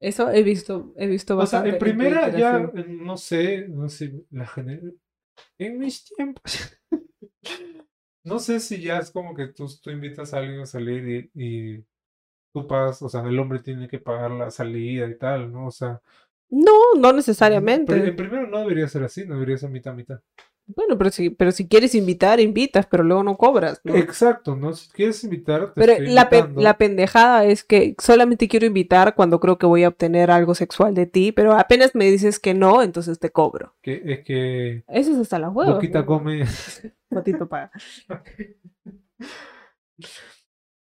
[0.00, 1.68] Eso he visto, he visto O sea, bastante.
[1.70, 4.50] en primera ya, eh, no sé, no sé, la.
[5.58, 6.76] En mis tiempos.
[8.24, 11.74] No sé si ya es como que tú, tú invitas a alguien a salir y,
[11.74, 11.84] y
[12.52, 15.66] tú pagas, o sea, el hombre tiene que pagar la salida y tal, ¿no?
[15.66, 16.00] O sea,
[16.50, 18.08] No, no pero necesariamente.
[18.08, 20.20] en primero no debería ser así, no debería ser mitad mitad.
[20.66, 23.80] Bueno, pero si, pero si quieres invitar, invitas, pero luego no cobras.
[23.84, 23.96] ¿no?
[23.96, 24.72] Exacto, ¿no?
[24.72, 29.14] Si quieres invitar, te Pero estoy la, pe- la pendejada es que solamente quiero invitar
[29.14, 32.54] cuando creo que voy a obtener algo sexual de ti, pero apenas me dices que
[32.54, 33.74] no, entonces te cobro.
[33.82, 35.74] Que, es que Eso es hasta las huevas.
[35.74, 36.06] Boquita ¿no?
[36.06, 36.44] come.
[37.10, 37.70] Botito paga.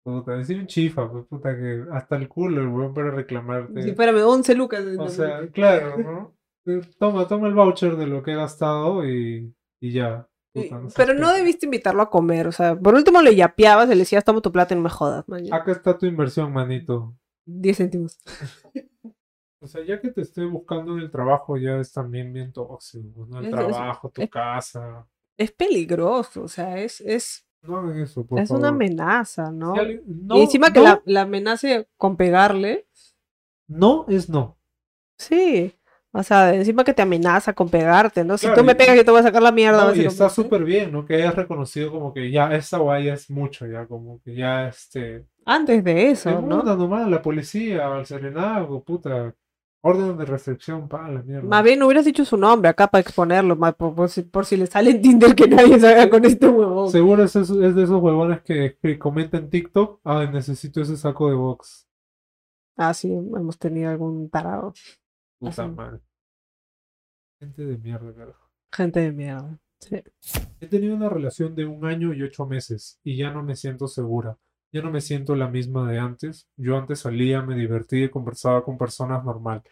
[0.04, 3.82] Puta, decir un chifa, pues, puta, que hasta el culo el weón para reclamarte.
[3.82, 4.84] Sí, espérame, 11 lucas.
[4.98, 6.34] O sea, claro, ¿no?
[6.66, 10.28] Eh, Toma, toma el voucher de lo que he gastado y, y ya.
[10.52, 13.92] Puta, no pero no debiste invitarlo a comer, o sea, por último le yapeabas y
[13.92, 15.42] le decías, toma tu plata y no me jodas, man.
[15.52, 17.16] Acá está tu inversión, manito.
[17.46, 18.18] 10 céntimos.
[19.60, 23.26] O sea, ya que te estoy buscando en el trabajo, ya es también bien tóxico,
[23.26, 23.38] ¿no?
[23.38, 25.06] El Es- es- trabajo, tu es- casa.
[25.38, 28.74] Es peligroso, o sea, es, es, No hagan eso, por es una favor.
[28.74, 29.74] amenaza, ¿no?
[29.74, 32.86] Si alguien- no, y encima que no, la, la amenace con pegarle,
[33.68, 34.56] no es no.
[35.18, 35.72] sí.
[36.16, 38.38] O sea, encima que te amenaza con pegarte, ¿no?
[38.38, 39.84] Si Claro, tú me pegas, yo te voy a sacar la mierda.
[39.84, 41.04] No, y está súper bien, ¿no?
[41.04, 45.26] Que hayas reconocido como que ya esta guay es mucho, ya como que ya este...
[45.44, 46.62] Antes de eso, ¿no?
[46.62, 49.34] nomás la policía, al serenazgo, puta.
[49.86, 51.46] Orden de restricción, pa, la mierda.
[51.46, 54.66] Más bien hubieras dicho su nombre acá para exponerlo, por, por si, por si le
[54.66, 56.90] sale en Tinder que nadie salga con este huevón.
[56.90, 60.96] Seguro es, eso- es de esos huevones que, que comentan en TikTok, ah, necesito ese
[60.96, 61.86] saco de box.
[62.76, 64.72] Ah, sí, hemos tenido algún tarado.
[65.38, 66.00] Puta madre.
[67.38, 68.50] Gente de mierda, carajo.
[68.72, 69.58] Gente de mierda.
[69.80, 70.02] Sí.
[70.60, 73.86] He tenido una relación de un año y ocho meses y ya no me siento
[73.86, 74.38] segura.
[74.74, 76.48] Ya no me siento la misma de antes.
[76.56, 79.62] Yo antes salía, me divertía y conversaba con personas normal.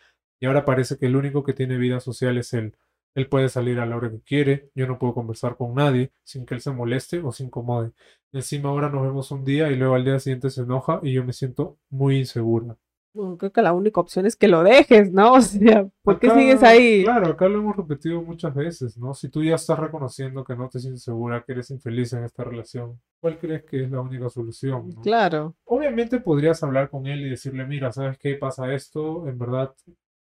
[0.41, 2.77] Y ahora parece que el único que tiene vida social es él.
[3.15, 6.47] Él puede salir a la hora que quiere, yo no puedo conversar con nadie sin
[6.47, 7.93] que él se moleste o se incomode.
[8.33, 11.25] Encima ahora nos vemos un día y luego al día siguiente se enoja y yo
[11.25, 12.77] me siento muy insegura.
[13.15, 15.35] Bueno, creo que la única opción es que lo dejes, ¿no?
[15.35, 17.05] O sea, ¿por qué sigues ahí?
[17.05, 19.13] Claro, acá lo hemos repetido muchas veces, ¿no?
[19.15, 22.45] Si tú ya estás reconociendo que no te sientes segura, que eres infeliz en esta
[22.45, 24.91] relación, ¿cuál crees que es la única solución?
[24.95, 25.03] no?
[25.03, 25.55] Claro.
[25.65, 29.29] Obviamente podrías hablar con él y decirle, mira, ¿sabes qué pasa esto?
[29.29, 29.75] En verdad,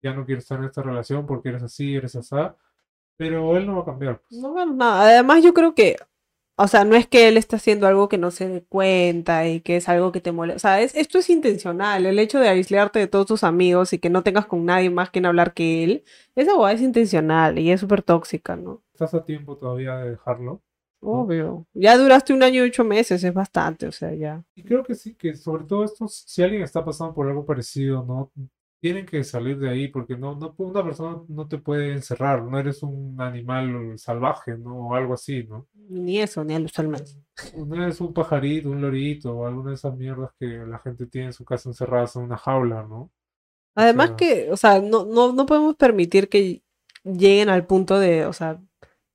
[0.01, 2.55] ya no quiero estar en esta relación porque eres así, eres asá.
[3.17, 4.21] Pero él no va a cambiar.
[4.21, 4.39] pues.
[4.41, 5.01] No gano nada.
[5.01, 5.97] Además, yo creo que,
[6.62, 9.62] o sea, no es que él esté haciendo algo que no se dé cuenta y
[9.62, 10.57] que es algo que te molesta.
[10.57, 12.05] O sea, es, esto es intencional.
[12.05, 15.10] El hecho de aislarte de todos tus amigos y que no tengas con nadie más
[15.10, 16.03] que hablar que él,
[16.36, 18.82] esa hueá es intencional y es súper tóxica, ¿no?
[18.91, 20.62] Estás a tiempo todavía de dejarlo.
[20.99, 21.66] Obvio.
[21.74, 24.43] Ya duraste un año y ocho meses, es bastante, o sea, ya.
[24.53, 28.03] Y creo que sí, que sobre todo esto, si alguien está pasando por algo parecido,
[28.03, 28.32] ¿no?
[28.82, 32.57] Tienen que salir de ahí porque no, no, una persona no te puede encerrar, no
[32.59, 34.89] eres un animal salvaje, ¿no?
[34.89, 35.67] O algo así, ¿no?
[35.89, 37.17] Ni eso, ni a los almas.
[37.55, 41.27] No eres un pajarito, un lorito o alguna de esas mierdas que la gente tiene
[41.27, 43.11] en su casa encerradas en una jaula, ¿no?
[43.75, 46.63] Además sea- que, o sea, no, no, no podemos permitir que
[47.03, 48.59] lleguen al punto de, o sea,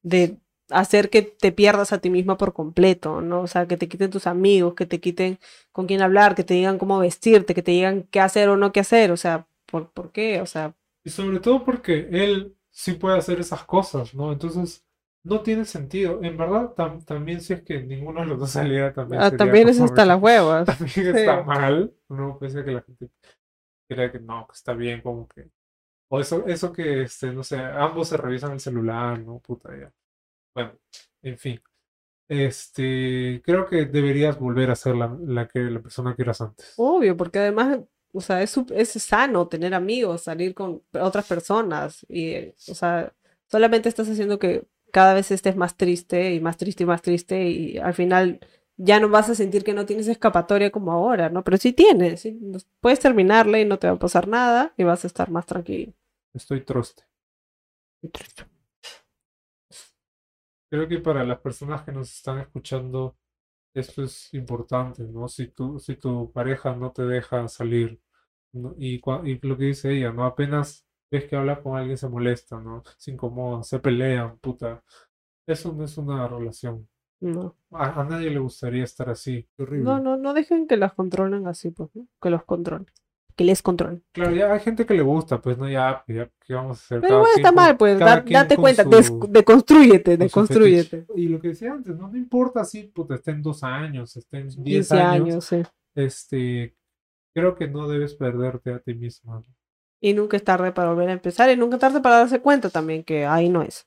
[0.03, 0.39] de
[0.71, 3.43] hacer que te pierdas a ti misma por completo, ¿no?
[3.43, 5.39] O sea, que te quiten tus amigos, que te quiten
[5.73, 8.73] con quién hablar, que te digan cómo vestirte, que te digan qué hacer o no
[8.73, 10.41] qué hacer, o sea, ¿por, por qué?
[10.41, 14.33] O sea, Y sobre todo porque él sí puede hacer esas cosas, ¿no?
[14.33, 14.85] Entonces,
[15.23, 16.23] no tiene sentido.
[16.23, 19.69] En verdad, tam- también si es que ninguno de los dos saliera, también ah, también
[19.69, 20.67] es hasta las huevas.
[20.67, 22.39] También está mal, ¿no?
[22.39, 23.11] Pese a que la gente
[23.89, 25.51] crea que no, que está bien, como que...
[26.11, 29.41] O eso, eso que, este, no sé, ambos se revisan el celular, ¿no?
[29.41, 29.93] Puta, ya.
[30.55, 30.75] Bueno,
[31.23, 31.63] en fin.
[32.29, 36.75] Este, creo que deberías volver a ser la, la que la persona que eras antes.
[36.77, 37.81] Obvio, porque además,
[38.15, 38.53] o sea, es,
[39.03, 43.13] sano tener amigos, salir con otras personas y, o sea,
[43.51, 47.49] solamente estás haciendo que cada vez estés más triste y más triste y más triste
[47.49, 48.39] y al final
[48.77, 51.43] ya no vas a sentir que no tienes escapatoria como ahora, ¿no?
[51.43, 52.41] Pero sí tienes, sí,
[52.81, 55.93] puedes terminarle y no te va a pasar nada y vas a estar más tranquilo.
[56.33, 57.03] Estoy troste.
[60.71, 63.17] Creo que para las personas que nos están escuchando,
[63.75, 65.29] esto es importante, ¿no?
[65.29, 68.01] Si tu, si tu pareja no te deja salir,
[68.53, 68.75] ¿no?
[68.79, 70.25] Y, y lo que dice ella, ¿no?
[70.25, 72.83] Apenas ves que habla con alguien se molesta, ¿no?
[72.99, 74.83] Se incomodan, se pelean, puta.
[75.47, 76.89] Eso no es una relación.
[77.21, 79.49] No, A, a nadie le gustaría estar así.
[79.57, 79.85] Qué horrible.
[79.85, 82.07] no, no, no dejen que las controlen así, pues, ¿no?
[82.21, 82.87] Que los controlen,
[83.37, 84.03] que les controlen.
[84.13, 86.83] Claro, ya hay gente que le gusta, pues no, ya, pues, ya, ¿qué vamos a
[86.85, 87.01] hacer?
[87.01, 91.07] Pero Cada quien está con- mal, pues, da- date cuenta, su- deconstrúyete, deconstrúyete.
[91.17, 94.89] Y lo que decía antes, no, no importa si puta, estén dos años, estén 10
[94.89, 95.63] 15 años, años, sí.
[95.95, 96.77] este,
[97.35, 99.37] creo que no debes perderte a ti misma.
[99.41, 99.45] ¿no?
[100.01, 102.71] Y nunca es tarde para volver a empezar y nunca es tarde para darse cuenta
[102.71, 103.87] también que ahí no es.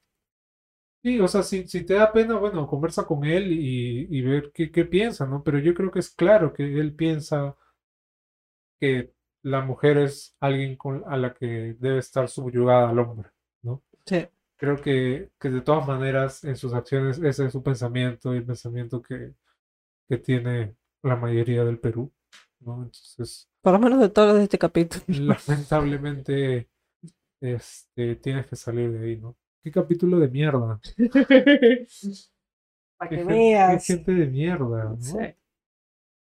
[1.04, 4.52] Sí, o sea, si, si te da pena, bueno, conversa con él y, y ver
[4.54, 5.42] qué, qué piensa, ¿no?
[5.44, 7.56] Pero yo creo que es claro que él piensa
[8.80, 9.14] que
[9.44, 13.30] la mujer es alguien con, a la que debe estar subyugada al hombre,
[13.64, 13.84] ¿no?
[14.06, 14.28] Sí.
[14.58, 18.46] Creo que, que de todas maneras en sus acciones ese es su pensamiento y el
[18.46, 19.34] pensamiento que,
[20.10, 22.12] que tiene la mayoría del Perú,
[22.62, 22.84] ¿no?
[22.84, 25.04] Entonces, Por lo menos de todos de este capítulo.
[25.48, 26.70] lamentablemente,
[27.42, 29.38] este, tienes que salir de ahí, ¿no?
[29.64, 30.80] ¿Qué capítulo de mierda?
[32.98, 33.86] Para Qué que gen- qué veas.
[33.86, 34.98] gente de mierda, ¿no?
[35.02, 35.18] Sí.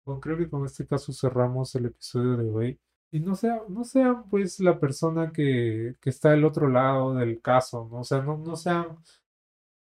[0.07, 2.81] Bueno, creo que con este caso cerramos el episodio de hoy.
[3.17, 7.41] Y no sea, no sean pues la persona que, que está del otro lado del
[7.41, 8.01] caso, ¿no?
[8.01, 8.99] O sea, no, no sean,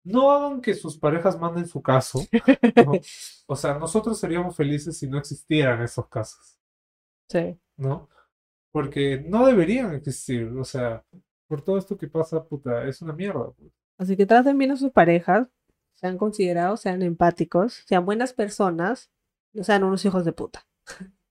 [0.05, 2.21] no hagan que sus parejas manden su caso,
[2.87, 2.93] ¿no?
[3.49, 6.59] O sea, nosotros seríamos felices si no existieran esos casos,
[7.29, 7.59] Sí.
[7.77, 8.09] ¿no?
[8.73, 11.05] Porque no deberían existir, o sea,
[11.49, 13.51] por todo esto que pasa, puta, es una mierda.
[13.53, 13.73] pues.
[13.99, 15.49] Así que traten bien a sus parejas,
[15.95, 19.11] sean considerados, sean empáticos, sean buenas personas,
[19.53, 20.67] no sean unos hijos de puta.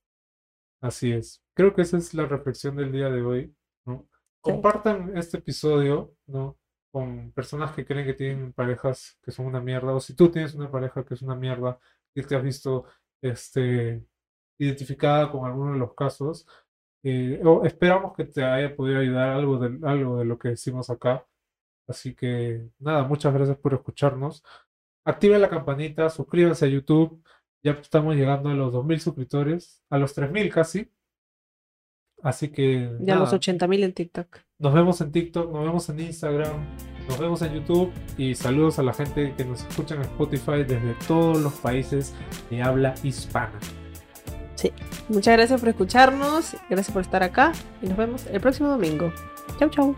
[0.86, 1.42] Así es.
[1.56, 3.56] Creo que esa es la reflexión del día de hoy,
[3.88, 4.08] ¿no?
[4.40, 6.60] Compartan este episodio, ¿no?
[6.92, 10.54] Con personas que creen que tienen parejas que son una mierda, o si tú tienes
[10.54, 11.80] una pareja que es una mierda
[12.14, 12.86] y te has visto
[13.20, 14.06] este,
[14.60, 16.46] identificada con alguno de los casos,
[17.04, 20.92] eh, o esperamos que te haya podido ayudar algo de, algo de lo que decimos
[20.92, 21.26] acá.
[21.88, 24.44] Así que nada, muchas gracias por escucharnos.
[25.04, 27.24] Activen la campanita, suscríbanse a YouTube.
[27.66, 30.92] Ya estamos llegando a los 2.000 suscriptores, a los 3.000 casi.
[32.22, 34.38] Así que Ya los nada, 80.000 en TikTok.
[34.60, 36.54] nos vemos en TikTok, nos vemos en Instagram,
[37.10, 40.94] nos vemos en YouTube y saludos a la gente que nos escucha en Spotify desde
[41.08, 42.14] todos los países
[42.52, 43.60] de habla hispana.
[45.10, 47.52] Muchas gracias por escucharnos, gracias por estar acá
[47.82, 49.12] y nos vemos el próximo domingo.
[49.60, 49.96] Chau, chau.